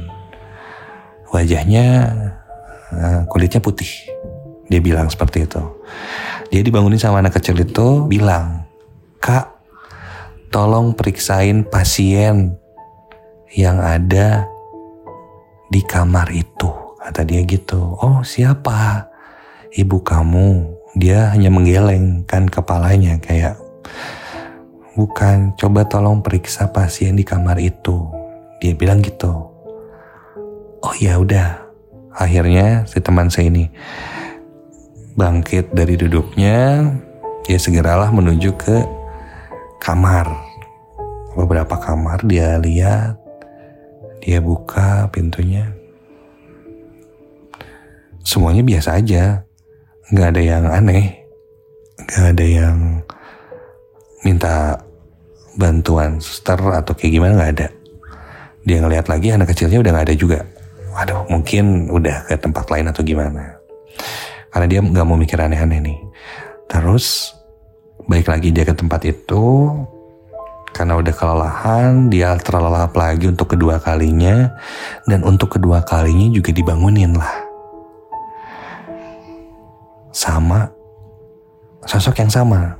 wajahnya 1.34 2.10
Eh, 2.94 3.20
kulitnya 3.26 3.58
putih. 3.58 3.90
Dia 4.70 4.80
bilang 4.80 5.10
seperti 5.10 5.44
itu. 5.44 5.62
Dia 6.48 6.62
dibangunin 6.62 7.00
sama 7.00 7.20
anak 7.20 7.36
kecil 7.40 7.58
itu 7.58 8.06
bilang, 8.06 8.64
Kak, 9.18 9.50
tolong 10.54 10.94
periksain 10.94 11.66
pasien 11.66 12.54
yang 13.54 13.82
ada 13.82 14.46
di 15.68 15.82
kamar 15.82 16.30
itu. 16.30 16.70
Kata 17.02 17.26
dia 17.26 17.44
gitu. 17.44 17.98
Oh 18.00 18.24
siapa? 18.24 19.10
Ibu 19.74 20.00
kamu. 20.00 20.48
Dia 20.94 21.34
hanya 21.34 21.50
menggelengkan 21.50 22.46
kepalanya 22.46 23.18
kayak 23.18 23.58
bukan 24.94 25.58
coba 25.58 25.82
tolong 25.90 26.22
periksa 26.22 26.70
pasien 26.70 27.18
di 27.18 27.26
kamar 27.26 27.58
itu. 27.58 28.23
Dia 28.64 28.72
bilang 28.72 29.04
gitu. 29.04 29.28
Oh 30.80 30.94
ya 30.96 31.20
udah. 31.20 31.68
Akhirnya 32.16 32.88
si 32.88 32.96
teman 32.96 33.28
saya 33.28 33.52
ini 33.52 33.68
bangkit 35.20 35.76
dari 35.76 36.00
duduknya, 36.00 36.88
dia 37.44 37.60
segeralah 37.60 38.08
menuju 38.08 38.56
ke 38.56 38.80
kamar. 39.84 40.32
Beberapa 41.36 41.76
kamar 41.76 42.24
dia 42.24 42.56
lihat, 42.56 43.20
dia 44.24 44.40
buka 44.40 45.12
pintunya. 45.12 45.68
Semuanya 48.24 48.64
biasa 48.64 48.96
aja, 48.96 49.44
nggak 50.08 50.28
ada 50.32 50.40
yang 50.40 50.64
aneh, 50.72 51.20
nggak 52.00 52.26
ada 52.32 52.46
yang 52.48 52.76
minta 54.24 54.80
bantuan 55.60 56.16
suster 56.16 56.56
atau 56.56 56.96
kayak 56.96 57.12
gimana 57.12 57.36
nggak 57.36 57.52
ada. 57.60 57.68
Dia 58.64 58.80
ngeliat 58.80 59.06
lagi 59.12 59.28
anak 59.28 59.52
kecilnya 59.52 59.80
udah 59.84 59.92
nggak 59.92 60.06
ada 60.08 60.16
juga. 60.16 60.38
Waduh, 60.96 61.28
mungkin 61.28 61.92
udah 61.92 62.24
ke 62.24 62.40
tempat 62.40 62.64
lain 62.72 62.88
atau 62.88 63.04
gimana. 63.04 63.60
Karena 64.48 64.66
dia 64.70 64.80
nggak 64.80 65.06
mau 65.06 65.20
mikir 65.20 65.36
aneh-aneh 65.36 65.80
nih. 65.84 65.98
Terus 66.70 67.36
balik 68.08 68.32
lagi 68.32 68.48
dia 68.54 68.64
ke 68.64 68.72
tempat 68.72 69.04
itu, 69.04 69.44
karena 70.74 70.98
udah 70.98 71.14
kelelahan, 71.14 72.10
dia 72.10 72.34
terlelap 72.40 72.90
lagi 72.98 73.30
untuk 73.30 73.54
kedua 73.54 73.78
kalinya. 73.78 74.54
Dan 75.04 75.22
untuk 75.22 75.54
kedua 75.54 75.84
kalinya 75.86 76.34
juga 76.34 76.50
dibangunin 76.50 77.14
lah. 77.14 77.34
Sama. 80.14 80.66
Sosok 81.84 82.22
yang 82.22 82.32
sama. 82.32 82.74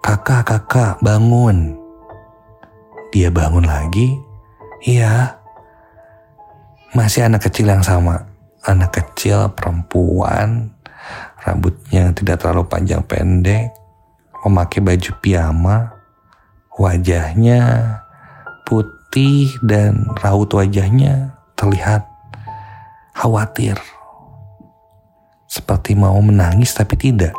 Kakak, 0.00 0.48
kakak, 0.48 0.96
bangun. 1.04 1.76
Dia 3.12 3.28
bangun 3.28 3.66
lagi. 3.66 4.29
Iya. 4.84 5.36
Masih 6.96 7.28
anak 7.28 7.48
kecil 7.48 7.70
yang 7.70 7.84
sama. 7.84 8.26
Anak 8.66 8.96
kecil, 8.96 9.52
perempuan. 9.52 10.74
Rambutnya 11.40 12.12
tidak 12.12 12.40
terlalu 12.40 12.68
panjang 12.68 13.02
pendek. 13.04 13.72
Memakai 14.40 14.80
baju 14.80 15.10
piyama 15.20 16.00
Wajahnya 16.80 17.60
putih 18.64 19.52
dan 19.60 20.08
raut 20.22 20.48
wajahnya 20.48 21.36
terlihat 21.52 22.08
khawatir. 23.12 23.76
Seperti 25.44 25.92
mau 25.92 26.16
menangis 26.24 26.72
tapi 26.72 26.96
tidak. 26.96 27.36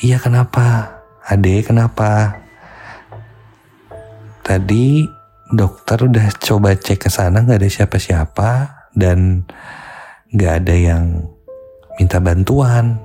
Iya 0.00 0.16
kenapa? 0.16 0.96
Ade 1.28 1.60
kenapa? 1.60 2.40
Tadi 4.40 5.04
dokter 5.48 6.04
udah 6.04 6.28
coba 6.36 6.76
cek 6.76 7.08
ke 7.08 7.10
sana 7.12 7.40
nggak 7.40 7.64
ada 7.64 7.70
siapa-siapa 7.72 8.50
dan 8.92 9.48
nggak 10.32 10.52
ada 10.64 10.74
yang 10.76 11.04
minta 11.96 12.20
bantuan. 12.20 13.00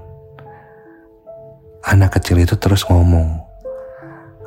Anak 1.84 2.16
kecil 2.16 2.40
itu 2.40 2.56
terus 2.56 2.88
ngomong, 2.88 3.44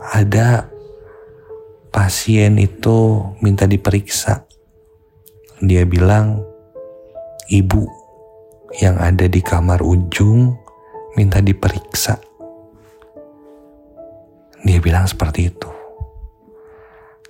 ada 0.00 0.72
pasien 1.92 2.56
itu 2.56 3.28
minta 3.44 3.68
diperiksa. 3.68 4.48
Dia 5.60 5.84
bilang 5.84 6.40
ibu 7.52 7.84
yang 8.80 8.96
ada 8.96 9.28
di 9.28 9.44
kamar 9.44 9.84
ujung 9.84 10.56
minta 11.12 11.44
diperiksa. 11.44 12.16
Dia 14.64 14.80
bilang 14.80 15.04
seperti 15.04 15.52
itu. 15.52 15.75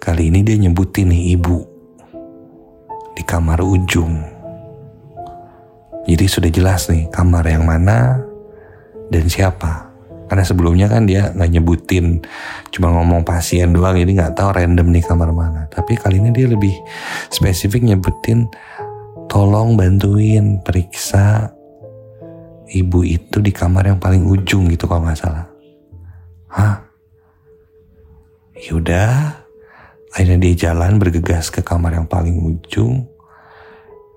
Kali 0.06 0.30
ini 0.30 0.46
dia 0.46 0.54
nyebutin 0.54 1.10
nih 1.10 1.34
ibu 1.34 1.66
di 3.18 3.26
kamar 3.26 3.58
ujung. 3.58 4.22
Jadi 6.06 6.24
sudah 6.30 6.46
jelas 6.46 6.86
nih 6.86 7.10
kamar 7.10 7.42
yang 7.50 7.66
mana 7.66 8.22
dan 9.10 9.26
siapa. 9.26 9.90
Karena 10.30 10.46
sebelumnya 10.46 10.86
kan 10.86 11.10
dia 11.10 11.34
nggak 11.34 11.50
nyebutin, 11.58 12.22
cuma 12.70 12.94
ngomong 12.94 13.26
pasien 13.26 13.74
doang, 13.74 13.98
jadi 13.98 14.10
nggak 14.14 14.38
tahu 14.38 14.54
random 14.54 14.94
nih 14.94 15.02
kamar 15.02 15.34
mana. 15.34 15.66
Tapi 15.74 15.98
kali 15.98 16.22
ini 16.22 16.30
dia 16.30 16.46
lebih 16.50 16.74
spesifik 17.34 17.82
nyebutin, 17.82 18.46
tolong 19.26 19.74
bantuin 19.74 20.62
periksa 20.62 21.50
ibu 22.70 23.02
itu 23.02 23.42
di 23.42 23.50
kamar 23.50 23.90
yang 23.90 23.98
paling 23.98 24.22
ujung 24.22 24.70
gitu 24.70 24.86
kalau 24.86 25.06
nggak 25.06 25.18
salah. 25.18 25.46
Hah? 26.50 26.78
Yaudah, 28.70 29.45
akhirnya 30.16 30.48
dia 30.48 30.72
jalan 30.72 30.96
bergegas 30.96 31.52
ke 31.52 31.60
kamar 31.60 31.92
yang 31.92 32.08
paling 32.08 32.40
ujung. 32.40 33.04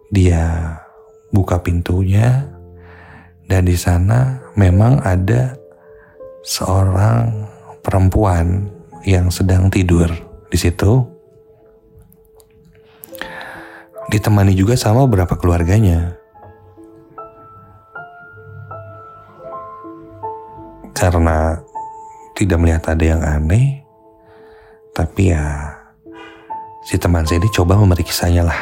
Dia 0.08 0.80
buka 1.28 1.60
pintunya, 1.60 2.48
dan 3.52 3.68
di 3.68 3.76
sana 3.76 4.40
memang 4.56 5.04
ada 5.04 5.60
seorang 6.40 7.52
perempuan 7.84 8.72
yang 9.04 9.28
sedang 9.28 9.68
tidur 9.68 10.08
di 10.48 10.56
situ 10.56 11.04
ditemani 14.08 14.56
juga 14.56 14.80
sama 14.80 15.04
beberapa 15.04 15.36
keluarganya. 15.36 16.16
Karena 20.96 21.60
tidak 22.40 22.58
melihat 22.58 22.84
ada 22.88 23.04
yang 23.04 23.22
aneh, 23.22 23.84
tapi 24.96 25.36
ya 25.36 25.79
si 26.84 26.96
teman 26.96 27.28
saya 27.28 27.44
ini 27.44 27.50
coba 27.52 27.76
memeriksanya 27.76 28.44
lah 28.48 28.62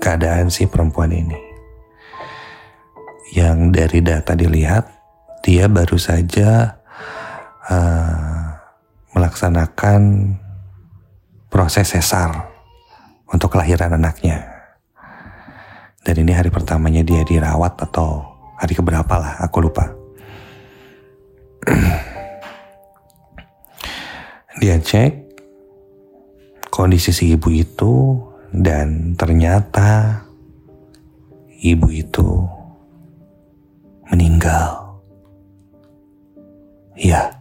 keadaan 0.00 0.48
si 0.48 0.64
perempuan 0.64 1.12
ini. 1.12 1.36
Yang 3.36 3.58
dari 3.76 4.00
data 4.00 4.32
dilihat, 4.32 4.88
dia 5.44 5.68
baru 5.68 6.00
saja 6.00 6.80
uh, 7.68 8.56
melaksanakan 9.12 10.32
proses 11.52 11.92
sesar 11.92 12.48
untuk 13.28 13.52
kelahiran 13.52 13.92
anaknya. 13.92 14.48
Dan 16.00 16.24
ini 16.24 16.32
hari 16.32 16.48
pertamanya 16.48 17.04
dia 17.04 17.20
dirawat 17.20 17.76
atau 17.84 18.24
hari 18.56 18.72
keberapa 18.72 19.20
lah, 19.20 19.44
aku 19.44 19.60
lupa. 19.60 19.92
dia 24.64 24.80
cek 24.80 25.27
kondisi 26.68 27.10
si 27.12 27.34
ibu 27.34 27.48
itu 27.52 28.16
dan 28.52 29.14
ternyata 29.18 30.22
ibu 31.60 31.88
itu 31.90 32.44
meninggal. 34.08 34.88
Ya, 36.98 37.38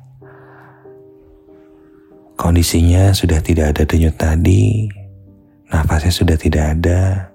Kondisinya 2.37 3.17
sudah 3.17 3.41
tidak 3.41 3.73
ada 3.73 3.83
denyut 3.89 4.13
tadi, 4.13 4.85
nafasnya 5.73 6.13
sudah 6.13 6.37
tidak 6.37 6.77
ada, 6.77 7.33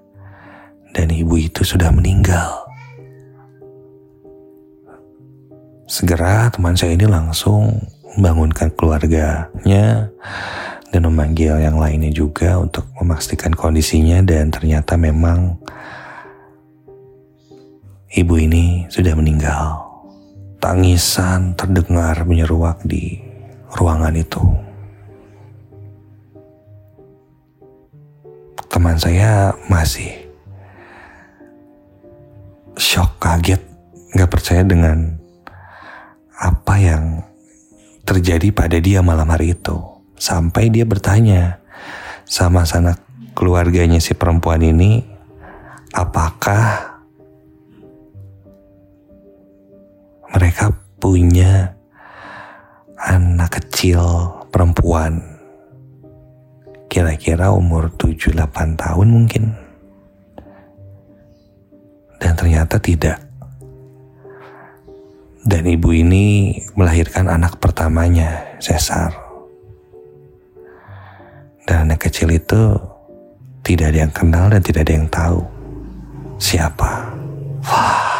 dan 0.95 1.11
ibu 1.11 1.35
itu 1.35 1.59
sudah 1.67 1.91
meninggal. 1.91 2.63
Segera 5.91 6.47
teman 6.55 6.79
saya 6.79 6.95
ini 6.95 7.03
langsung 7.03 7.83
membangunkan 8.15 8.71
keluarganya 8.79 10.07
dan 10.93 11.09
memanggil 11.09 11.57
yang 11.57 11.81
lainnya 11.81 12.13
juga 12.13 12.61
untuk 12.61 12.85
memastikan 13.01 13.49
kondisinya 13.49 14.21
dan 14.21 14.53
ternyata 14.53 14.93
memang 14.93 15.57
ibu 18.13 18.35
ini 18.37 18.85
sudah 18.93 19.17
meninggal. 19.17 19.81
Tangisan 20.61 21.57
terdengar 21.57 22.21
menyeruak 22.23 22.79
di 22.85 23.19
ruangan 23.73 24.13
itu. 24.15 24.63
teman 28.73 28.97
saya 28.97 29.53
masih 29.69 30.09
shock, 32.73 33.21
kaget, 33.21 33.61
nggak 34.17 34.31
percaya 34.33 34.65
dengan 34.65 35.13
apa 36.41 36.81
yang 36.81 37.21
terjadi 38.01 38.49
pada 38.49 38.81
dia 38.81 39.05
malam 39.05 39.29
hari 39.29 39.53
itu. 39.53 39.92
Sampai 40.23 40.71
dia 40.71 40.87
bertanya 40.87 41.59
sama 42.23 42.63
sanak 42.63 42.95
keluarganya 43.35 43.99
si 43.99 44.15
perempuan 44.15 44.63
ini, 44.63 45.03
apakah 45.91 46.95
mereka 50.31 50.71
punya 51.03 51.75
anak 52.95 53.59
kecil 53.59 53.99
perempuan? 54.47 55.19
Kira-kira 56.87 57.51
umur 57.51 57.91
7-8 57.99 58.79
tahun 58.79 59.07
mungkin. 59.11 59.51
Dan 62.23 62.31
ternyata 62.39 62.79
tidak. 62.79 63.19
Dan 65.43 65.67
ibu 65.67 65.91
ini 65.91 66.55
melahirkan 66.79 67.27
anak 67.27 67.59
pertamanya 67.59 68.55
sesar 68.63 69.11
dan 69.11 69.22
anak 71.83 72.07
kecil 72.09 72.31
itu 72.31 72.79
tidak 73.63 73.91
ada 73.91 73.99
yang 74.07 74.13
kenal 74.15 74.45
dan 74.47 74.63
tidak 74.63 74.87
ada 74.87 74.93
yang 74.95 75.07
tahu 75.11 75.39
siapa. 76.39 77.11
Wah 77.63 78.13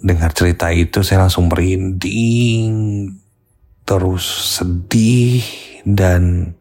dengar 0.00 0.32
cerita 0.32 0.72
itu 0.72 1.04
saya 1.04 1.28
langsung 1.28 1.52
merinding 1.52 2.72
terus 3.84 4.56
sedih 4.56 5.44
dan 5.84 6.54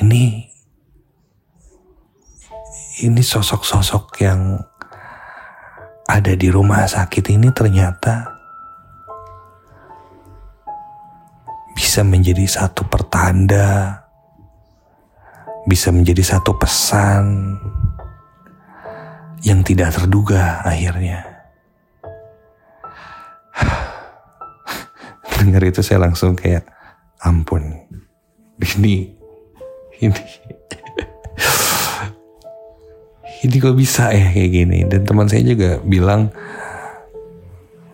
ini 0.00 0.48
ini 3.04 3.20
sosok-sosok 3.20 4.04
yang 4.24 4.60
ada 6.08 6.32
di 6.34 6.48
rumah 6.48 6.88
sakit 6.88 7.36
ini 7.36 7.52
ternyata 7.52 8.39
bisa 11.74 12.02
menjadi 12.02 12.46
satu 12.46 12.84
pertanda, 12.86 14.02
bisa 15.66 15.94
menjadi 15.94 16.36
satu 16.36 16.58
pesan 16.58 17.56
yang 19.44 19.64
tidak 19.64 19.96
terduga 19.96 20.60
akhirnya. 20.66 21.24
Dengar 25.40 25.62
itu 25.64 25.80
saya 25.80 26.04
langsung 26.04 26.36
kayak 26.36 26.68
ampun. 27.24 27.80
Ini 28.60 29.20
ini 30.00 30.08
ini 33.44 33.56
kok 33.56 33.76
bisa 33.76 34.12
ya 34.12 34.32
kayak 34.32 34.50
gini 34.52 34.84
dan 34.84 35.04
teman 35.04 35.28
saya 35.28 35.44
juga 35.44 35.80
bilang 35.80 36.28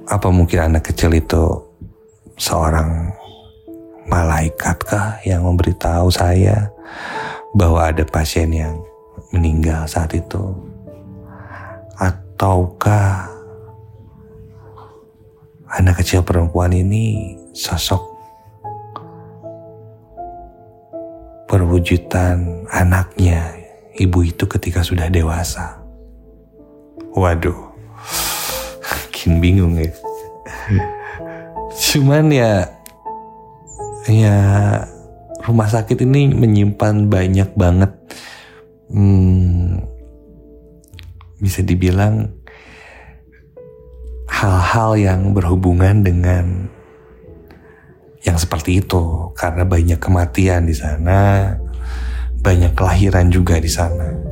apa 0.06 0.28
mungkin 0.30 0.70
anak 0.70 0.90
kecil 0.90 1.14
itu 1.14 1.62
seorang 2.38 3.10
malaikat 4.06 4.78
kah 4.86 5.18
yang 5.26 5.44
memberitahu 5.44 6.10
saya 6.10 6.70
bahwa 7.52 7.90
ada 7.90 8.06
pasien 8.06 8.50
yang 8.54 8.78
meninggal 9.34 9.86
saat 9.86 10.14
itu 10.14 10.54
ataukah 11.98 13.26
anak 15.74 16.00
kecil 16.00 16.22
perempuan 16.22 16.70
ini 16.70 17.34
sosok 17.52 18.16
perwujudan 21.46 22.66
anaknya 22.70 23.54
ibu 23.96 24.20
itu 24.26 24.44
ketika 24.44 24.84
sudah 24.84 25.08
dewasa. 25.08 25.80
Waduh, 27.16 27.56
makin 28.92 29.40
bingung 29.40 29.74
ya. 29.80 29.88
Cuman 31.72 32.28
ya, 32.28 32.68
ya 34.08 34.38
rumah 35.42 35.68
sakit 35.70 36.02
ini 36.02 36.32
menyimpan 36.34 37.06
banyak 37.06 37.50
banget, 37.54 37.92
hmm, 38.90 39.82
bisa 41.38 41.60
dibilang 41.62 42.32
hal-hal 44.26 44.98
yang 44.98 45.20
berhubungan 45.32 46.02
dengan 46.02 46.68
yang 48.26 48.36
seperti 48.36 48.82
itu 48.82 49.30
karena 49.38 49.62
banyak 49.62 50.02
kematian 50.02 50.66
di 50.66 50.74
sana 50.74 51.54
banyak 52.42 52.74
kelahiran 52.74 53.30
juga 53.30 53.58
di 53.62 53.70
sana. 53.70 54.25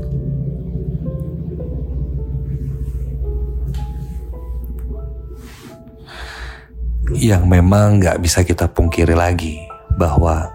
Yang 7.12 7.45
memang 7.45 8.01
gak 8.01 8.25
bisa 8.25 8.40
kita 8.40 8.64
pungkiri 8.73 9.12
lagi 9.12 9.61
bahwa 10.01 10.49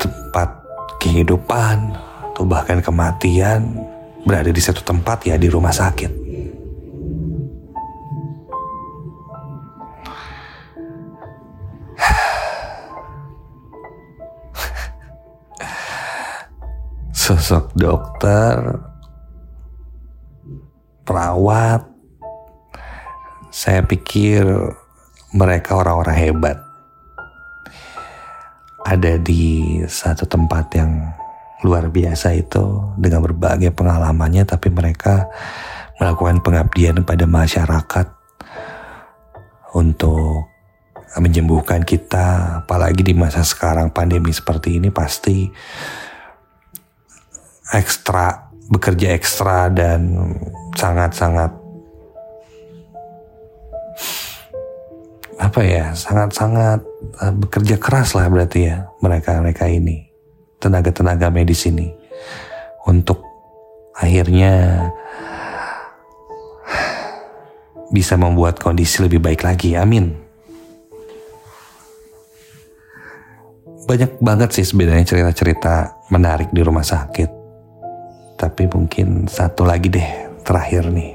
tempat 0.00 0.48
kehidupan 0.96 1.92
atau 2.32 2.48
bahkan 2.48 2.80
kematian 2.80 3.84
berada 4.24 4.48
di 4.48 4.64
satu 4.64 4.80
tempat 4.80 5.28
ya 5.28 5.36
di 5.36 5.52
rumah 5.52 5.76
sakit. 5.76 6.08
sosok 17.12 17.76
dokter, 17.76 18.56
perawat, 21.04 21.93
saya 23.54 23.86
pikir 23.86 24.42
mereka 25.30 25.78
orang-orang 25.78 26.18
hebat. 26.18 26.58
Ada 28.82 29.14
di 29.22 29.78
satu 29.86 30.26
tempat 30.26 30.74
yang 30.74 30.90
luar 31.62 31.86
biasa 31.86 32.34
itu 32.34 32.82
dengan 32.98 33.22
berbagai 33.22 33.70
pengalamannya, 33.70 34.42
tapi 34.42 34.74
mereka 34.74 35.30
melakukan 36.02 36.42
pengabdian 36.42 37.06
pada 37.06 37.30
masyarakat 37.30 38.06
untuk 39.78 40.50
menyembuhkan 41.14 41.86
kita, 41.86 42.58
apalagi 42.66 43.06
di 43.06 43.14
masa 43.14 43.46
sekarang 43.46 43.94
pandemi 43.94 44.34
seperti 44.34 44.82
ini 44.82 44.90
pasti 44.90 45.46
ekstra 47.70 48.50
bekerja 48.66 49.14
ekstra 49.14 49.70
dan 49.70 50.34
sangat-sangat 50.74 51.63
apa 55.54 55.62
ya 55.62 55.94
sangat-sangat 55.94 56.82
uh, 57.22 57.30
bekerja 57.30 57.78
keras 57.78 58.18
lah 58.18 58.26
berarti 58.26 58.74
ya 58.74 58.90
mereka 58.98 59.38
mereka 59.38 59.70
ini 59.70 60.10
tenaga-tenaga 60.58 61.30
medis 61.30 61.62
ini 61.70 61.94
untuk 62.90 63.22
akhirnya 63.94 64.82
bisa 67.94 68.18
membuat 68.18 68.58
kondisi 68.58 68.98
lebih 68.98 69.22
baik 69.22 69.46
lagi. 69.46 69.78
Amin. 69.78 70.18
Banyak 73.86 74.18
banget 74.18 74.58
sih 74.58 74.66
sebenarnya 74.66 75.06
cerita-cerita 75.06 76.02
menarik 76.10 76.50
di 76.50 76.66
rumah 76.66 76.82
sakit. 76.82 77.30
Tapi 78.34 78.66
mungkin 78.74 79.30
satu 79.30 79.62
lagi 79.62 79.86
deh 79.86 80.10
terakhir 80.42 80.90
nih. 80.90 81.13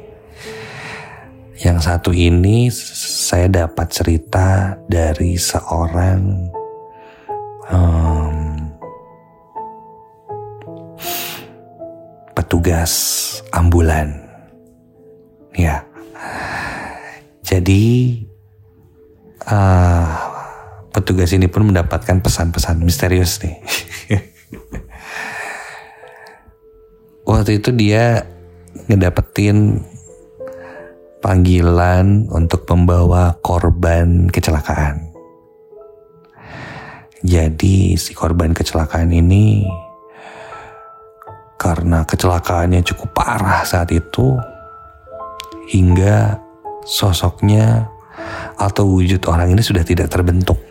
Yang 1.60 1.80
satu 1.84 2.15
ini 2.15 2.72
saya 2.72 3.52
dapat 3.52 3.91
cerita 3.91 4.80
dari 4.88 5.36
seorang 5.36 6.48
um, 7.67 8.36
petugas 12.32 12.93
ambulan. 13.52 14.15
Ya, 15.52 15.84
jadi 17.43 18.15
uh, 19.52 20.08
petugas 20.95 21.36
ini 21.36 21.52
pun 21.52 21.67
mendapatkan 21.67 22.24
pesan-pesan 22.24 22.80
misterius 22.80 23.43
nih. 23.43 23.60
waktu 27.30 27.60
itu 27.60 27.76
dia 27.76 28.24
ngedapetin 28.88 29.84
panggilan 31.19 32.32
untuk 32.32 32.63
membawa 32.71 33.36
korban 33.43 34.32
kecelakaan. 34.32 35.12
Jadi 37.19 37.99
si 37.99 38.15
korban 38.15 38.55
kecelakaan 38.55 39.12
ini 39.12 39.67
karena 41.60 42.08
kecelakaannya 42.08 42.79
cukup 42.88 43.12
parah 43.12 43.67
saat 43.67 43.91
itu 43.91 44.39
hingga 45.67 46.39
sosoknya 46.88 47.91
atau 48.55 48.88
wujud 48.88 49.19
orang 49.27 49.51
ini 49.51 49.60
sudah 49.60 49.84
tidak 49.84 50.08
terbentuk. 50.08 50.69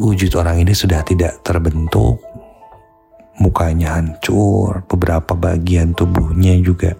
wujud 0.00 0.32
orang 0.40 0.64
ini 0.64 0.72
sudah 0.72 1.04
tidak 1.04 1.44
terbentuk, 1.44 2.24
mukanya 3.40 3.96
hancur, 3.96 4.84
beberapa 4.84 5.32
bagian 5.32 5.96
tubuhnya 5.96 6.60
juga. 6.60 6.92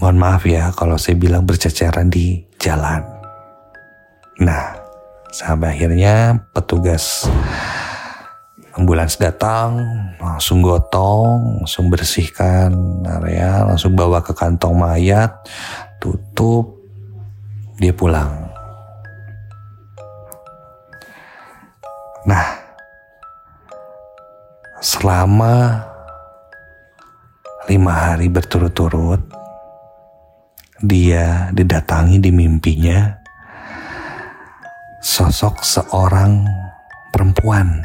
Mohon 0.00 0.16
maaf 0.18 0.42
ya 0.48 0.72
kalau 0.72 0.96
saya 0.96 1.14
bilang 1.20 1.44
berceceran 1.44 2.10
di 2.10 2.42
jalan. 2.58 3.04
Nah, 4.42 4.74
sampai 5.30 5.76
akhirnya 5.76 6.40
petugas 6.50 7.28
ambulans 8.74 9.14
datang 9.22 9.78
langsung 10.18 10.58
gotong 10.58 11.62
langsung 11.62 11.86
bersihkan 11.86 12.74
area 13.06 13.62
langsung 13.62 13.94
bawa 13.94 14.18
ke 14.18 14.34
kantong 14.34 14.74
mayat 14.74 15.30
tutup 16.02 16.74
dia 17.78 17.94
pulang 17.94 18.50
nah 22.26 22.63
selama 24.84 25.80
lima 27.72 27.92
hari 27.96 28.28
berturut-turut 28.28 29.24
dia 30.84 31.48
didatangi 31.56 32.20
di 32.20 32.28
mimpinya 32.28 33.16
sosok 35.00 35.64
seorang 35.64 36.44
perempuan 37.16 37.80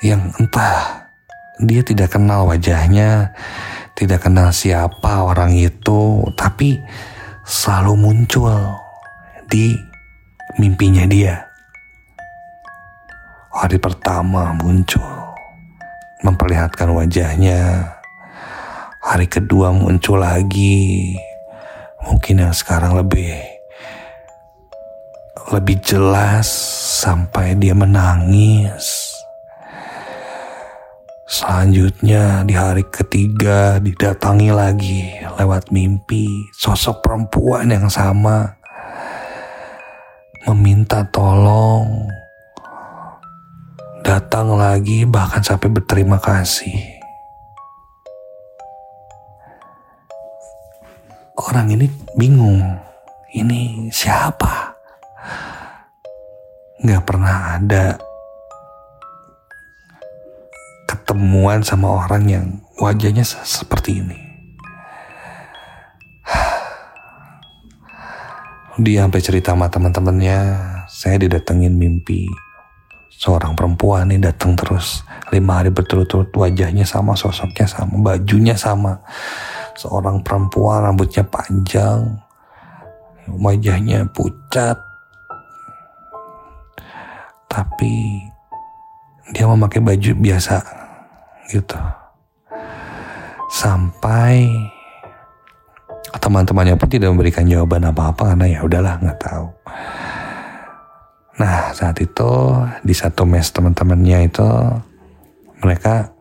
yang 0.00 0.32
entah 0.40 1.04
dia 1.60 1.86
tidak 1.86 2.18
kenal 2.18 2.50
wajahnya, 2.50 3.30
tidak 3.94 4.26
kenal 4.26 4.50
siapa 4.50 5.22
orang 5.22 5.54
itu, 5.54 6.26
tapi 6.34 6.82
selalu 7.46 7.94
muncul 7.94 8.74
di 9.46 9.70
mimpinya 10.58 11.06
dia. 11.06 11.53
Hari 13.54 13.78
pertama 13.78 14.50
muncul, 14.58 15.06
memperlihatkan 16.26 16.90
wajahnya. 16.90 17.94
Hari 19.04 19.30
kedua 19.30 19.70
muncul 19.70 20.18
lagi, 20.18 21.14
mungkin 22.02 22.42
yang 22.42 22.54
sekarang 22.56 22.98
lebih 22.98 23.30
lebih 25.52 25.76
jelas 25.84 26.48
sampai 27.04 27.52
dia 27.60 27.76
menangis 27.76 29.12
Selanjutnya 31.34 32.46
di 32.46 32.54
hari 32.54 32.86
ketiga 32.88 33.82
didatangi 33.82 34.54
lagi 34.54 35.02
lewat 35.34 35.68
mimpi 35.74 36.30
sosok 36.54 37.02
perempuan 37.02 37.74
yang 37.74 37.90
sama 37.90 38.54
meminta 40.46 41.02
tolong 41.10 42.06
datang 44.04 44.52
lagi 44.60 45.08
bahkan 45.08 45.40
sampai 45.40 45.72
berterima 45.72 46.20
kasih. 46.20 47.00
Orang 51.34 51.72
ini 51.72 51.88
bingung, 52.12 52.60
ini 53.32 53.88
siapa? 53.88 54.76
Gak 56.84 57.02
pernah 57.08 57.56
ada 57.56 57.96
ketemuan 60.84 61.64
sama 61.64 62.04
orang 62.04 62.24
yang 62.28 62.46
wajahnya 62.76 63.24
seperti 63.24 64.04
ini. 64.04 64.20
Dia 68.84 69.08
sampai 69.08 69.22
cerita 69.24 69.56
sama 69.56 69.72
teman-temannya, 69.72 70.38
saya 70.90 71.16
didatengin 71.16 71.78
mimpi 71.78 72.28
seorang 73.24 73.56
perempuan 73.56 74.12
ini 74.12 74.20
datang 74.20 74.52
terus. 74.52 75.00
Lima 75.32 75.64
hari 75.64 75.72
berturut-turut 75.72 76.28
wajahnya 76.36 76.84
sama 76.84 77.16
sosoknya 77.16 77.64
sama 77.64 77.96
bajunya 78.12 78.52
sama. 78.52 79.00
Seorang 79.80 80.20
perempuan 80.20 80.84
rambutnya 80.84 81.24
panjang 81.24 82.20
wajahnya 83.24 84.04
pucat. 84.12 84.76
Tapi 87.48 88.20
dia 89.32 89.48
memakai 89.48 89.80
baju 89.80 90.10
biasa 90.20 90.60
gitu. 91.48 91.80
Sampai 93.48 94.52
teman-temannya 96.20 96.76
pun 96.76 96.88
tidak 96.92 97.08
memberikan 97.08 97.48
jawaban 97.48 97.88
apa-apa 97.88 98.36
karena 98.36 98.46
ya 98.58 98.60
udahlah 98.64 99.00
nggak 99.00 99.18
tahu 99.22 99.46
nah 101.34 101.74
saat 101.74 101.98
itu 101.98 102.30
di 102.86 102.94
satu 102.94 103.26
mes 103.26 103.50
teman-temannya 103.50 104.30
itu 104.30 104.48
mereka 105.62 106.14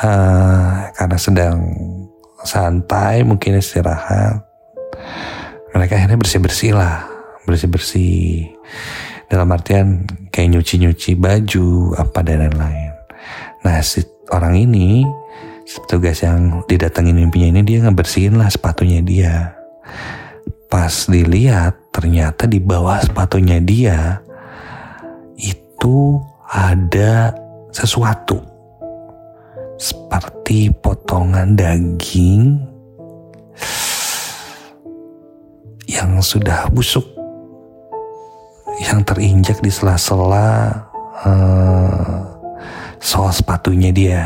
uh, 0.00 0.88
karena 0.96 1.18
sedang 1.20 1.60
santai 2.44 3.20
mungkin 3.20 3.60
istirahat 3.60 4.54
mereka 5.74 5.98
akhirnya 5.98 6.22
bersih-bersih 6.22 6.72
lah. 6.72 7.02
Bersih-bersih. 7.44 8.46
Dalam 9.26 9.50
artian 9.50 10.06
kayak 10.30 10.54
nyuci-nyuci 10.54 11.18
baju 11.18 11.98
apa 11.98 12.22
dan 12.22 12.46
lain-lain. 12.46 12.94
Nah 13.66 13.82
si 13.82 14.06
orang 14.30 14.54
ini 14.54 15.02
tugas 15.90 16.22
yang 16.22 16.62
didatengin 16.70 17.18
mimpinya 17.18 17.58
ini 17.58 17.60
dia 17.66 17.82
ngebersihin 17.82 18.38
lah 18.38 18.46
sepatunya 18.46 19.02
dia. 19.02 19.58
Pas 20.70 21.10
dilihat 21.10 21.74
ternyata 21.94 22.50
di 22.50 22.58
bawah 22.58 22.98
sepatunya 22.98 23.62
dia 23.62 24.18
itu 25.38 26.18
ada 26.50 27.30
sesuatu 27.70 28.42
seperti 29.78 30.74
potongan 30.82 31.54
daging 31.54 32.58
yang 35.86 36.18
sudah 36.18 36.66
busuk 36.74 37.06
yang 38.82 39.06
terinjak 39.06 39.62
di 39.62 39.70
sela-sela 39.70 40.74
uh, 41.22 42.18
soal 42.98 43.30
sepatunya 43.30 43.94
dia. 43.94 44.22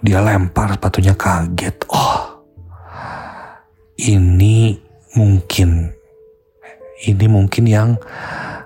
Dia 0.00 0.24
lempar 0.24 0.74
sepatunya 0.74 1.12
kaget. 1.12 1.76
Oh, 1.92 2.40
ini 4.00 4.89
mungkin, 5.16 5.94
ini 7.06 7.26
mungkin 7.26 7.64
yang 7.66 7.90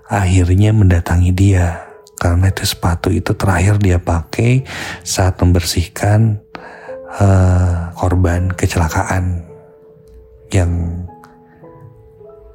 akhirnya 0.09 0.71
mendatangi 0.75 1.31
dia. 1.33 1.85
Karena 2.15 2.49
itu 2.49 2.65
sepatu 2.65 3.13
itu 3.13 3.37
terakhir 3.37 3.77
dia 3.83 4.01
pakai 4.01 4.65
saat 5.05 5.37
membersihkan 5.43 6.41
uh, 7.21 7.93
korban 7.93 8.49
kecelakaan 8.55 9.45
yang 10.49 11.05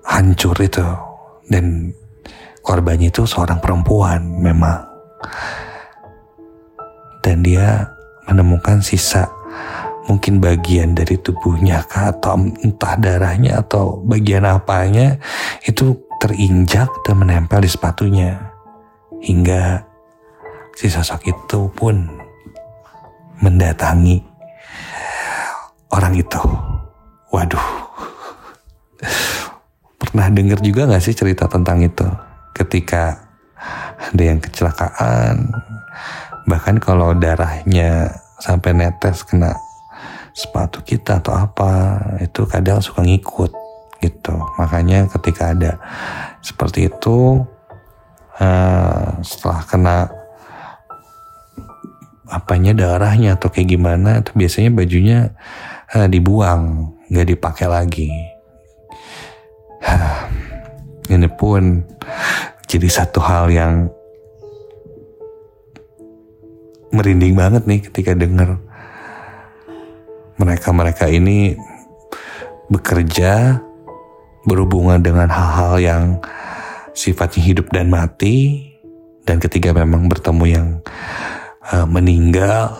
hancur 0.07 0.57
itu. 0.57 0.85
Dan 1.49 1.93
korbannya 2.65 3.09
itu 3.09 3.25
seorang 3.25 3.61
perempuan 3.61 4.21
memang 4.41 4.89
dan 7.29 7.45
dia 7.45 7.85
menemukan 8.25 8.81
sisa 8.81 9.27
mungkin 10.09 10.41
bagian 10.41 10.97
dari 10.97 11.21
tubuhnya 11.21 11.85
atau 11.85 12.41
entah 12.65 12.97
darahnya 12.97 13.61
atau 13.61 14.01
bagian 14.01 14.41
apanya 14.49 15.21
itu 15.69 15.93
terinjak 16.17 16.89
dan 17.05 17.21
menempel 17.21 17.61
di 17.61 17.69
sepatunya 17.69 18.41
hingga 19.21 19.85
si 20.73 20.89
sosok 20.89 21.29
itu 21.29 21.69
pun 21.77 22.09
mendatangi 23.39 24.19
orang 25.93 26.17
itu. 26.17 26.41
Waduh, 27.29 27.67
pernah 30.01 30.27
dengar 30.33 30.59
juga 30.65 30.89
gak 30.89 31.05
sih 31.05 31.13
cerita 31.13 31.45
tentang 31.45 31.85
itu? 31.85 32.09
Ketika 32.57 33.29
ada 34.09 34.23
yang 34.25 34.41
kecelakaan 34.41 35.53
bahkan 36.49 36.81
kalau 36.81 37.13
darahnya 37.13 38.09
sampai 38.41 38.73
netes 38.73 39.21
kena 39.21 39.53
sepatu 40.39 40.79
kita 40.79 41.19
atau 41.19 41.35
apa 41.35 41.99
itu 42.23 42.47
kadang 42.47 42.79
suka 42.79 43.03
ngikut 43.03 43.51
gitu. 43.99 44.39
Makanya 44.55 45.11
ketika 45.11 45.51
ada 45.51 45.75
seperti 46.39 46.87
itu 46.87 47.43
uh, 48.39 49.19
setelah 49.19 49.59
kena 49.67 49.97
apanya 52.31 52.71
darahnya 52.71 53.35
atau 53.35 53.51
kayak 53.51 53.75
gimana 53.75 54.23
itu 54.23 54.31
biasanya 54.31 54.71
bajunya 54.71 55.19
uh, 55.91 56.07
dibuang 56.07 56.95
nggak 57.11 57.27
dipakai 57.35 57.67
lagi. 57.67 58.07
Ini 61.11 61.27
pun 61.35 61.83
jadi 62.69 62.87
satu 62.87 63.19
hal 63.19 63.49
yang 63.51 63.89
merinding 66.93 67.33
banget 67.33 67.65
nih 67.65 67.81
ketika 67.81 68.13
dengar 68.13 68.61
mereka-mereka 70.39 71.11
ini 71.11 71.53
bekerja 72.71 73.59
berhubungan 74.47 75.03
dengan 75.03 75.27
hal-hal 75.27 75.75
yang 75.77 76.03
sifatnya 76.95 77.43
hidup 77.43 77.67
dan 77.69 77.91
mati 77.91 78.69
dan 79.27 79.37
ketika 79.37 79.75
memang 79.75 80.09
bertemu 80.09 80.45
yang 80.47 80.67
uh, 81.69 81.85
meninggal 81.85 82.73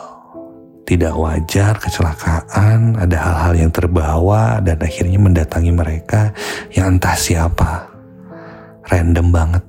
tidak 0.89 1.13
wajar 1.13 1.77
kecelakaan 1.77 2.97
ada 2.97 3.13
hal-hal 3.13 3.53
yang 3.53 3.69
terbawa 3.69 4.57
dan 4.57 4.81
akhirnya 4.81 5.21
mendatangi 5.21 5.69
mereka 5.69 6.33
yang 6.73 6.97
entah 6.97 7.13
siapa. 7.13 7.85
Random 8.89 9.29
banget. 9.29 9.63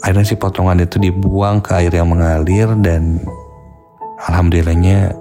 Akhirnya 0.00 0.24
si 0.24 0.36
potongan 0.40 0.80
itu 0.80 0.96
dibuang 0.96 1.60
ke 1.60 1.76
air 1.76 1.92
yang 1.92 2.08
mengalir 2.08 2.72
dan 2.80 3.20
alhamdulillahnya 4.24 5.12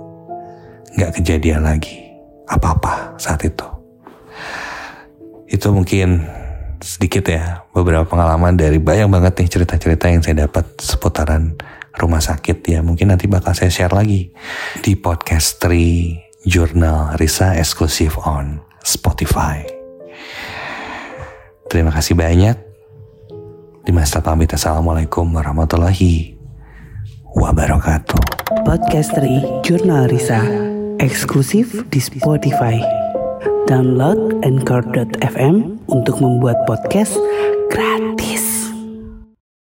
nggak 0.94 1.12
kejadian 1.20 1.66
lagi 1.66 2.04
apa-apa 2.50 3.18
saat 3.18 3.42
itu. 3.46 3.66
Itu 5.50 5.70
mungkin 5.74 6.26
sedikit 6.84 7.24
ya 7.32 7.64
beberapa 7.72 8.04
pengalaman 8.04 8.60
dari 8.60 8.78
banyak 8.78 9.08
banget 9.08 9.34
nih 9.40 9.50
cerita-cerita 9.50 10.12
yang 10.12 10.20
saya 10.20 10.46
dapat 10.46 10.68
seputaran 10.84 11.56
rumah 11.96 12.20
sakit 12.20 12.60
ya 12.68 12.84
mungkin 12.84 13.14
nanti 13.14 13.30
bakal 13.30 13.56
saya 13.56 13.72
share 13.72 13.94
lagi 13.94 14.34
di 14.82 14.94
podcast 14.98 15.62
Tri 15.64 16.18
Jurnal 16.44 17.16
Risa 17.16 17.56
eksklusif 17.56 18.20
on 18.20 18.60
Spotify. 18.84 19.64
Terima 21.72 21.90
kasih 21.96 22.20
banyak. 22.20 22.58
Dimas 23.84 24.16
pamit 24.20 24.52
Assalamualaikum 24.52 25.28
warahmatullahi 25.28 26.36
wabarakatuh. 27.36 28.20
Podcast 28.64 29.16
Tri 29.16 29.44
Jurnal 29.64 30.08
Risa 30.08 30.73
eksklusif 31.04 31.76
di 31.92 32.00
Spotify. 32.00 32.80
Download 33.68 34.40
Anchor.fm 34.48 35.84
untuk 35.92 36.24
membuat 36.24 36.64
podcast 36.64 37.20
gratis. 37.68 38.53